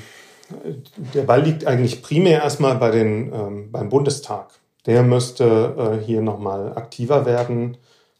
der 1.14 1.24
Ball 1.24 1.42
liegt 1.42 1.68
eigentlich 1.68 2.02
primär 2.02 2.44
erstmal 2.44 2.76
bei 2.76 2.92
den, 2.92 3.34
ähm, 3.34 3.72
beim 3.74 3.90
Bundestag. 3.90 4.52
Der 4.86 5.04
müsste 5.04 6.00
äh, 6.00 6.06
hier 6.06 6.22
nochmal 6.22 6.78
aktiver 6.78 7.26
werden, 7.26 7.76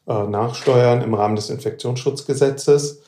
äh, 0.06 0.24
nachsteuern 0.24 1.02
im 1.02 1.14
Rahmen 1.14 1.38
des 1.38 1.50
Infektionsschutzgesetzes, 1.50 3.04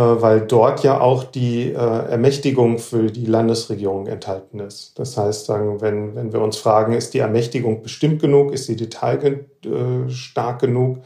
weil 0.00 0.42
dort 0.42 0.82
ja 0.82 1.00
auch 1.00 1.24
die 1.24 1.72
äh, 1.72 1.74
Ermächtigung 1.74 2.78
für 2.78 3.10
die 3.10 3.26
Landesregierung 3.26 4.06
enthalten 4.06 4.60
ist. 4.60 4.98
Das 4.98 5.16
heißt, 5.16 5.48
wenn, 5.48 6.14
wenn 6.14 6.32
wir 6.32 6.40
uns 6.40 6.58
fragen, 6.58 6.92
ist 6.92 7.14
die 7.14 7.20
Ermächtigung 7.20 7.82
bestimmt 7.82 8.20
genug, 8.20 8.52
ist 8.52 8.66
sie 8.66 8.76
detailstark 8.76 10.60
genug, 10.60 10.98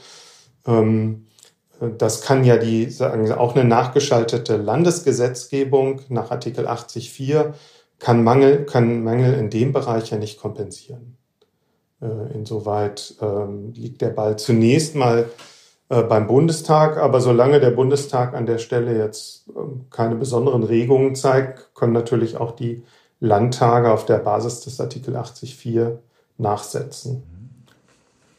ähm, 0.66 1.26
das 1.98 2.20
kann 2.20 2.44
ja 2.44 2.59
die, 2.59 2.90
sagen 2.90 3.31
auch 3.33 3.55
eine 3.55 3.64
nachgeschaltete 3.64 4.57
Landesgesetzgebung 4.59 6.03
nach 6.09 6.31
Artikel 6.31 6.68
80.4 6.68 7.55
kann 7.98 8.24
Mangel, 8.24 8.66
kann 8.66 9.03
Mängel 9.05 9.35
in 9.35 9.50
dem 9.50 9.72
Bereich 9.72 10.11
ja 10.11 10.18
nicht 10.18 10.40
kompensieren. 10.40 11.16
Äh, 12.03 12.35
insoweit 12.35 13.14
ähm, 13.22 13.72
liegt 13.74 14.00
der 14.00 14.11
Ball 14.11 14.37
zunächst 14.38 14.94
mal 14.94 15.20
äh, 15.20 15.26
beim 15.90 16.29
Bundestag, 16.29 16.98
aber 16.98 17.20
solange 17.20 17.59
der 17.59 17.72
Bundestag 17.72 18.35
an 18.35 18.46
der 18.46 18.59
Stelle 18.59 18.96
jetzt 18.96 19.44
ähm, 19.57 19.87
keine 19.90 20.14
besonderen 20.14 20.62
Regungen 20.62 21.16
zeigt, 21.16 21.74
können 21.74 21.92
natürlich 21.92 22.37
auch 22.37 22.53
die 22.53 22.85
Landtage 23.18 23.92
auf 23.92 24.07
der 24.07 24.18
Basis 24.18 24.61
des 24.61 24.81
Artikel 24.81 25.16
80.4 25.16 25.98
nachsetzen. 26.38 27.24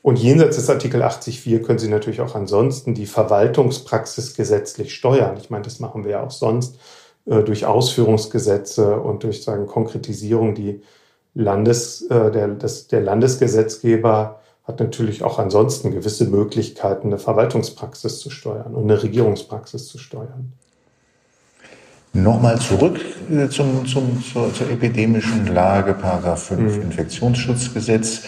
Und 0.02 0.18
jenseits 0.18 0.56
des 0.56 0.70
Artikel 0.70 1.04
80.4 1.04 1.60
können 1.62 1.78
Sie 1.78 1.90
natürlich 1.90 2.22
auch 2.22 2.34
ansonsten 2.34 2.96
die 2.96 3.06
Verwaltungspraxis 3.06 4.34
gesetzlich 4.34 4.96
steuern. 4.96 5.38
Ich 5.38 5.50
meine, 5.50 5.64
das 5.64 5.80
machen 5.80 6.04
wir 6.04 6.12
ja 6.12 6.24
auch 6.24 6.32
sonst 6.32 6.80
äh, 7.26 7.44
durch 7.44 7.66
Ausführungsgesetze 7.66 9.00
und 9.00 9.24
durch 9.24 9.44
sagen 9.44 9.68
Konkretisierung. 9.68 10.56
Die 10.56 10.82
Landes, 11.34 12.02
äh, 12.10 12.32
der, 12.32 12.48
das, 12.48 12.88
der 12.88 13.02
Landesgesetzgeber 13.02 14.41
hat 14.64 14.80
natürlich 14.80 15.24
auch 15.24 15.40
ansonsten 15.40 15.92
gewisse 15.92 16.26
Möglichkeiten, 16.26 17.08
eine 17.08 17.18
Verwaltungspraxis 17.18 18.20
zu 18.20 18.30
steuern 18.30 18.76
und 18.76 18.84
eine 18.84 19.02
Regierungspraxis 19.02 19.88
zu 19.88 19.98
steuern. 19.98 20.54
Nochmal 22.14 22.60
zurück 22.60 23.00
äh, 23.32 23.48
zum, 23.48 23.86
zum, 23.86 24.22
zur, 24.22 24.54
zur 24.54 24.70
epidemischen 24.70 25.48
Lage, 25.48 25.94
Paragraph 25.94 26.44
5 26.44 26.76
mhm. 26.76 26.82
Infektionsschutzgesetz 26.84 28.24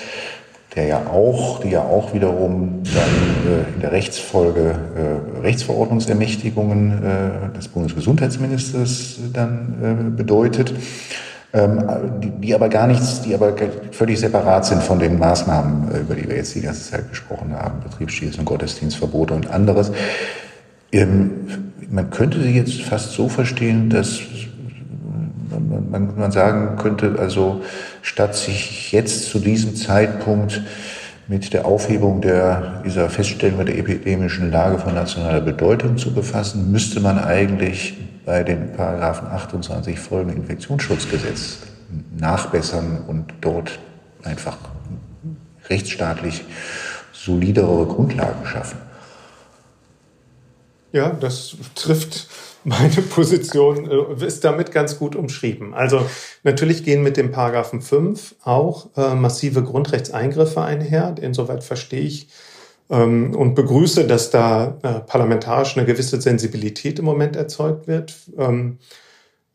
der 0.76 0.86
ja 0.86 1.06
auch, 1.06 1.60
die 1.60 1.70
ja 1.70 1.84
auch 1.84 2.16
wiederum 2.16 2.82
dann 2.84 3.46
äh, 3.46 3.76
in 3.76 3.82
der 3.82 3.92
Rechtsfolge 3.92 4.80
äh, 4.96 5.40
Rechtsverordnungsermächtigungen 5.42 7.54
des 7.56 7.68
Bundesgesundheitsministers 7.68 9.20
dann 9.34 10.16
bedeutet, 10.16 10.74
die, 11.54 12.32
die, 12.32 12.56
aber 12.56 12.68
gar 12.68 12.88
nichts, 12.88 13.22
die 13.22 13.36
aber 13.36 13.54
völlig 13.92 14.20
separat 14.20 14.66
sind 14.66 14.82
von 14.82 14.98
den 14.98 15.20
Maßnahmen, 15.20 15.94
äh, 15.94 16.00
über 16.00 16.16
die 16.16 16.28
wir 16.28 16.38
jetzt 16.38 16.56
die 16.56 16.62
ganze 16.62 16.90
Zeit 16.90 17.10
gesprochen 17.10 17.54
haben, 17.56 17.80
Betriebsschließung, 17.84 18.44
Gottesdienstverbote 18.44 19.36
und 19.36 19.52
anderes. 19.52 19.92
Ähm, 20.92 21.32
man 21.92 22.10
könnte 22.10 22.42
sie 22.42 22.56
jetzt 22.56 22.82
fast 22.82 23.12
so 23.12 23.30
verstehen, 23.30 23.92
dass 23.92 24.20
man 25.92 26.32
sagen 26.32 26.76
könnte, 26.78 27.18
also 27.20 27.62
statt 28.02 28.36
sich 28.36 28.92
jetzt 28.92 29.30
zu 29.30 29.38
diesem 29.38 29.76
Zeitpunkt 29.76 30.64
mit 31.28 31.54
der 31.54 31.66
Aufhebung 31.66 32.22
der, 32.22 32.82
dieser 32.86 33.10
Feststellung 33.10 33.66
der 33.66 33.78
epidemischen 33.78 34.52
Lage 34.52 34.78
von 34.78 34.94
nationaler 34.94 35.42
Bedeutung 35.42 35.98
zu 35.98 36.14
befassen, 36.14 36.72
müsste 36.72 37.00
man 37.00 37.18
eigentlich 37.18 37.98
bei 38.26 38.44
den 38.44 38.74
Paragraphen 38.74 39.28
28 39.28 40.00
folgenden 40.00 40.38
Infektionsschutzgesetz 40.38 41.60
nachbessern 42.18 43.04
und 43.08 43.34
dort 43.42 43.80
einfach 44.24 44.58
rechtsstaatlich 45.70 46.44
solidere 47.12 47.86
Grundlagen 47.86 48.46
schaffen. 48.46 48.78
Ja, 50.94 51.10
das 51.10 51.58
trifft 51.76 52.28
meine 52.64 53.02
Position 53.10 53.90
äh, 53.90 54.26
ist 54.26 54.44
damit 54.46 54.72
ganz 54.72 54.98
gut 54.98 55.16
umschrieben. 55.16 55.74
Also 55.74 56.06
natürlich 56.44 56.84
gehen 56.84 57.04
mit 57.04 57.18
dem 57.18 57.32
Paragraphen 57.32 57.82
5 57.82 58.36
auch 58.44 58.88
äh, 58.96 59.16
massive 59.16 59.64
Grundrechtseingriffe 59.64 60.62
einher. 60.62 61.16
Insoweit 61.22 61.64
verstehe 61.64 62.02
ich 62.02 62.30
ähm, 62.90 63.36
und 63.36 63.56
begrüße, 63.56 64.08
dass 64.08 64.30
da 64.30 64.78
äh, 64.84 65.00
parlamentarisch 65.02 65.76
eine 65.76 65.86
gewisse 65.86 66.22
Sensibilität 66.22 67.00
im 67.00 67.06
Moment 67.06 67.36
erzeugt 67.36 67.88
wird. 67.88 68.16
Ähm, 68.38 68.78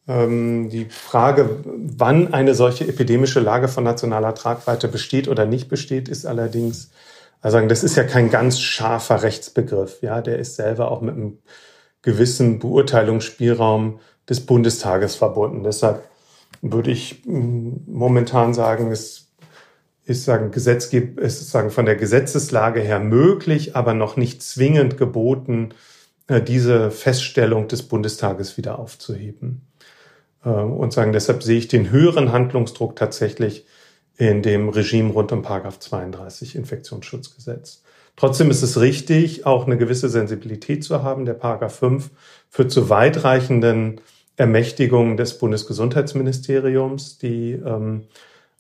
ähm, 0.06 0.68
die 0.70 0.86
Frage, 0.86 1.50
wann 1.64 2.34
eine 2.34 2.54
solche 2.54 2.86
epidemische 2.86 3.40
Lage 3.40 3.68
von 3.68 3.84
nationaler 3.84 4.34
Tragweite 4.34 4.88
besteht 4.88 5.28
oder 5.28 5.46
nicht 5.46 5.68
besteht, 5.68 6.08
ist 6.08 6.26
allerdings, 6.26 6.90
also 7.40 7.60
das 7.66 7.84
ist 7.84 7.96
ja 7.96 8.04
kein 8.04 8.30
ganz 8.30 8.60
scharfer 8.60 9.22
Rechtsbegriff. 9.22 10.02
Ja, 10.02 10.20
der 10.20 10.38
ist 10.38 10.56
selber 10.56 10.90
auch 10.90 11.00
mit 11.00 11.14
einem 11.14 11.38
gewissen 12.02 12.58
Beurteilungsspielraum 12.58 14.00
des 14.28 14.44
Bundestages 14.44 15.14
verbunden. 15.14 15.62
Deshalb 15.62 16.02
würde 16.62 16.90
ich 16.90 17.24
mm, 17.24 17.70
momentan 17.86 18.54
sagen, 18.54 18.90
es 18.90 19.28
ist 20.04 20.24
sagen, 20.24 20.50
Gesetzgeb 20.50 21.20
ist 21.20 21.50
sagen 21.50 21.70
von 21.70 21.84
der 21.84 21.96
Gesetzeslage 21.96 22.80
her 22.80 22.98
möglich, 22.98 23.76
aber 23.76 23.94
noch 23.94 24.16
nicht 24.16 24.42
zwingend 24.42 24.96
geboten, 24.96 25.74
äh, 26.28 26.40
diese 26.40 26.90
Feststellung 26.90 27.68
des 27.68 27.82
Bundestages 27.82 28.56
wieder 28.56 28.78
aufzuheben. 28.78 29.66
Äh, 30.44 30.48
und 30.48 30.92
sagen, 30.92 31.12
deshalb 31.12 31.42
sehe 31.42 31.58
ich 31.58 31.68
den 31.68 31.90
höheren 31.90 32.32
Handlungsdruck 32.32 32.96
tatsächlich 32.96 33.66
in 34.18 34.42
dem 34.42 34.68
Regime 34.68 35.12
rund 35.12 35.32
um 35.32 35.42
Paragraph 35.42 35.78
32 35.78 36.56
Infektionsschutzgesetz. 36.56 37.82
Trotzdem 38.16 38.50
ist 38.50 38.62
es 38.62 38.80
richtig, 38.80 39.46
auch 39.46 39.66
eine 39.66 39.78
gewisse 39.78 40.08
Sensibilität 40.08 40.82
zu 40.82 41.04
haben. 41.04 41.24
Der 41.24 41.34
Paragraph 41.34 41.76
5 41.76 42.10
führt 42.50 42.72
zu 42.72 42.90
weitreichenden 42.90 44.00
Ermächtigungen 44.36 45.16
des 45.16 45.38
Bundesgesundheitsministeriums, 45.38 47.18
die 47.18 47.52
ähm, 47.52 48.06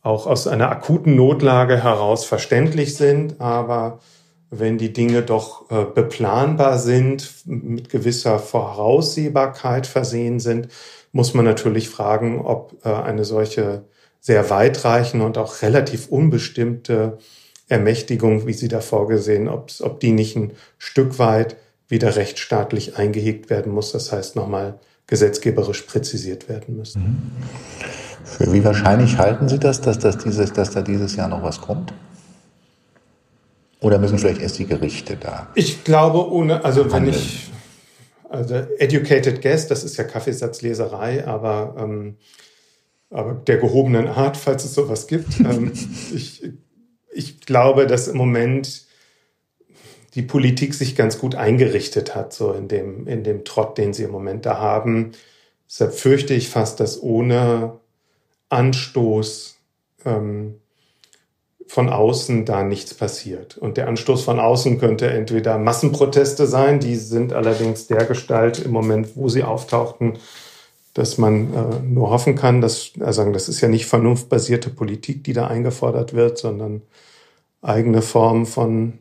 auch 0.02 0.28
aus 0.28 0.46
einer 0.46 0.70
akuten 0.70 1.16
Notlage 1.16 1.82
heraus 1.82 2.24
verständlich 2.24 2.96
sind. 2.96 3.40
Aber 3.40 3.98
wenn 4.50 4.78
die 4.78 4.92
Dinge 4.92 5.22
doch 5.22 5.68
äh, 5.72 5.84
beplanbar 5.92 6.78
sind, 6.78 7.28
mit 7.46 7.90
gewisser 7.90 8.38
Voraussehbarkeit 8.38 9.88
versehen 9.88 10.38
sind, 10.38 10.68
muss 11.10 11.34
man 11.34 11.44
natürlich 11.44 11.88
fragen, 11.88 12.40
ob 12.40 12.76
äh, 12.84 12.90
eine 12.90 13.24
solche 13.24 13.84
sehr 14.20 14.50
weitreichende 14.50 15.24
und 15.24 15.38
auch 15.38 15.62
relativ 15.62 16.08
unbestimmte 16.08 17.18
Ermächtigung, 17.68 18.46
wie 18.46 18.54
sie 18.54 18.68
da 18.68 18.80
vorgesehen, 18.80 19.48
ob, 19.48 19.70
ob 19.80 20.00
die 20.00 20.12
nicht 20.12 20.36
ein 20.36 20.52
Stück 20.78 21.18
weit 21.18 21.56
wieder 21.88 22.16
rechtsstaatlich 22.16 22.96
eingehegt 22.96 23.50
werden 23.50 23.72
muss. 23.72 23.92
Das 23.92 24.12
heißt, 24.12 24.36
nochmal 24.36 24.78
gesetzgeberisch 25.06 25.82
präzisiert 25.82 26.48
werden 26.48 26.76
müssen. 26.76 27.02
Mhm. 27.02 27.18
Für 28.24 28.52
wie 28.52 28.62
wahrscheinlich 28.62 29.16
halten 29.16 29.48
Sie 29.48 29.58
das, 29.58 29.80
dass, 29.80 29.98
das 29.98 30.18
dieses, 30.18 30.52
dass 30.52 30.70
da 30.70 30.82
dieses 30.82 31.16
Jahr 31.16 31.28
noch 31.28 31.42
was 31.42 31.60
kommt? 31.60 31.94
Oder 33.80 33.98
müssen 33.98 34.18
vielleicht 34.18 34.42
erst 34.42 34.58
die 34.58 34.66
Gerichte 34.66 35.16
da? 35.16 35.48
Ich 35.54 35.84
glaube, 35.84 36.30
ohne, 36.30 36.64
also 36.64 36.82
handeln? 36.84 37.06
wenn 37.06 37.14
ich, 37.14 37.50
also 38.28 38.54
educated 38.78 39.40
guess, 39.40 39.66
das 39.66 39.84
ist 39.84 39.96
ja 39.96 40.04
Kaffeesatzleserei, 40.04 41.26
aber, 41.26 41.76
ähm, 41.78 42.16
aber 43.10 43.34
der 43.34 43.58
gehobenen 43.58 44.08
Art, 44.08 44.36
falls 44.36 44.64
es 44.64 44.74
sowas 44.74 45.06
gibt. 45.06 45.40
ähm, 45.40 45.72
ich 46.14 46.42
ich 47.18 47.40
glaube, 47.40 47.86
dass 47.86 48.06
im 48.08 48.16
Moment 48.16 48.86
die 50.14 50.22
Politik 50.22 50.74
sich 50.74 50.96
ganz 50.96 51.18
gut 51.18 51.34
eingerichtet 51.34 52.14
hat, 52.14 52.32
so 52.32 52.52
in 52.52 52.68
dem, 52.68 53.06
in 53.06 53.24
dem 53.24 53.44
Trott, 53.44 53.76
den 53.76 53.92
sie 53.92 54.04
im 54.04 54.10
Moment 54.10 54.46
da 54.46 54.58
haben. 54.58 55.12
Deshalb 55.68 55.94
fürchte 55.94 56.34
ich 56.34 56.48
fast, 56.48 56.80
dass 56.80 57.02
ohne 57.02 57.80
Anstoß 58.48 59.58
ähm, 60.04 60.60
von 61.66 61.90
außen 61.90 62.46
da 62.46 62.62
nichts 62.62 62.94
passiert. 62.94 63.58
Und 63.58 63.76
der 63.76 63.88
Anstoß 63.88 64.24
von 64.24 64.40
außen 64.40 64.78
könnte 64.78 65.10
entweder 65.10 65.58
Massenproteste 65.58 66.46
sein, 66.46 66.80
die 66.80 66.96
sind 66.96 67.32
allerdings 67.32 67.86
der 67.86 68.06
Gestalt 68.06 68.58
im 68.60 68.70
Moment, 68.70 69.16
wo 69.16 69.28
sie 69.28 69.42
auftauchten, 69.42 70.18
dass 70.98 71.16
man 71.16 71.54
äh, 71.54 71.80
nur 71.84 72.10
hoffen 72.10 72.34
kann, 72.34 72.60
dass, 72.60 72.90
also 72.98 73.30
das 73.30 73.48
ist 73.48 73.60
ja 73.60 73.68
nicht 73.68 73.86
vernunftbasierte 73.86 74.68
Politik, 74.68 75.22
die 75.22 75.32
da 75.32 75.46
eingefordert 75.46 76.12
wird, 76.12 76.38
sondern 76.38 76.82
eigene 77.62 78.02
Form 78.02 78.46
von, 78.46 78.94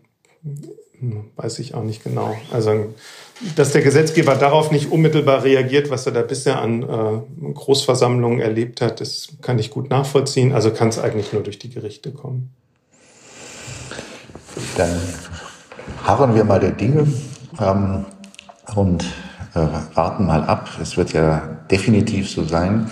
hm, 1.00 1.26
weiß 1.36 1.58
ich 1.58 1.74
auch 1.74 1.82
nicht 1.82 2.04
genau. 2.04 2.38
Also, 2.52 2.94
dass 3.56 3.72
der 3.72 3.82
Gesetzgeber 3.82 4.36
darauf 4.36 4.70
nicht 4.70 4.92
unmittelbar 4.92 5.44
reagiert, 5.44 5.90
was 5.90 6.06
er 6.06 6.12
da 6.12 6.22
bisher 6.22 6.62
an 6.62 6.84
äh, 6.84 7.54
Großversammlungen 7.54 8.42
erlebt 8.42 8.82
hat, 8.82 9.02
das 9.02 9.30
kann 9.42 9.58
ich 9.58 9.72
gut 9.72 9.90
nachvollziehen. 9.90 10.54
Also 10.54 10.70
kann 10.70 10.90
es 10.90 11.00
eigentlich 11.00 11.34
nur 11.34 11.42
durch 11.42 11.58
die 11.58 11.72
Gerichte 11.72 12.12
kommen. 12.12 12.54
Dann 14.76 15.00
harren 16.04 16.36
wir 16.36 16.44
mal 16.44 16.60
der 16.60 16.74
Dinge 16.74 17.12
ähm, 17.60 18.06
und 18.76 19.04
äh, 19.56 19.68
warten 19.96 20.28
mal 20.28 20.44
ab. 20.44 20.70
Es 20.80 20.96
wird 20.96 21.14
ja 21.14 21.57
definitiv 21.72 22.30
so 22.30 22.44
sein, 22.44 22.90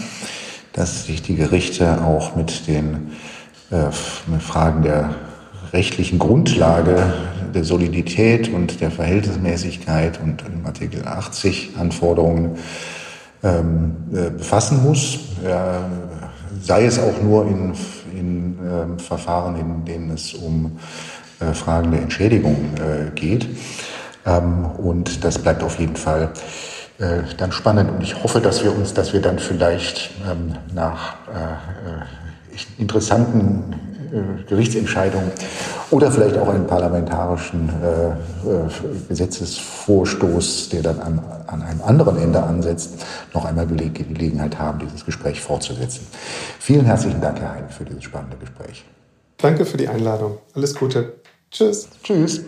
dass 0.74 1.06
sich 1.06 1.22
die 1.22 1.36
Gerichte 1.36 2.04
auch 2.04 2.36
mit 2.36 2.68
den 2.68 3.12
äh, 3.72 3.86
mit 4.28 4.44
Fragen 4.44 4.84
der 4.84 5.16
rechtlichen 5.74 6.20
Grundlage 6.20 7.14
der 7.54 7.64
Solidität 7.64 8.54
und 8.54 8.82
der 8.82 8.92
Verhältnismäßigkeit 8.92 10.20
und 10.22 10.44
im 10.46 10.66
Artikel 10.66 11.08
80 11.08 11.72
Anforderungen 11.80 12.58
ähm, 13.44 13.96
äh, 14.14 14.30
befassen 14.30 14.84
muss, 14.84 15.16
äh, 15.44 15.56
sei 16.62 16.86
es 16.86 17.00
auch 17.00 17.22
nur 17.22 17.48
in, 17.48 17.74
in 18.18 18.58
äh, 18.60 19.02
Verfahren, 19.02 19.56
in 19.58 19.86
denen 19.86 20.12
es 20.12 20.34
um 20.34 20.78
äh, 21.40 21.54
Fragen 21.54 21.92
der 21.92 22.02
Entschädigung 22.02 22.56
äh, 22.76 23.12
geht. 23.16 23.48
Ähm, 24.26 24.66
und 24.78 25.24
das 25.24 25.40
bleibt 25.40 25.64
auf 25.64 25.80
jeden 25.80 25.96
Fall 25.96 26.32
äh, 27.00 27.22
dann 27.38 27.52
spannend. 27.52 27.92
Und 27.92 28.02
ich 28.02 28.22
hoffe, 28.24 28.40
dass 28.40 28.64
wir 28.64 28.76
uns, 28.76 28.94
dass 28.94 29.14
wir 29.14 29.22
dann 29.22 29.40
vielleicht 29.40 30.12
ähm, 30.30 30.56
nach 30.74 31.16
interessanten 32.78 33.76
Gerichtsentscheidungen 34.48 35.30
oder 35.92 36.10
vielleicht 36.10 36.38
auch 36.38 36.48
einen 36.48 36.68
parlamentarischen 36.68 37.70
Gesetzesvorstoß, 39.10 40.70
der 40.70 40.84
dann 40.84 41.00
an, 41.02 41.22
an 41.48 41.62
einem 41.62 41.82
anderen 41.82 42.18
Ende 42.18 42.42
ansetzt, 42.42 43.06
noch 43.34 43.44
einmal 43.44 43.68
Gelegenheit 43.68 44.58
haben, 44.58 44.80
dieses 44.80 45.06
Gespräch 45.06 45.42
fortzusetzen. 45.42 46.08
Vielen 46.60 46.86
herzlichen 46.86 47.20
Dank, 47.20 47.42
Herr 47.42 47.56
Hein, 47.56 47.66
für 47.70 47.84
dieses 47.84 48.04
spannende 48.04 48.38
Gespräch. 48.38 48.86
Danke 49.38 49.66
für 49.66 49.78
die 49.78 49.88
Einladung. 49.88 50.38
Alles 50.54 50.76
Gute. 50.76 51.14
Tschüss. 51.52 51.88
Tschüss. 52.04 52.42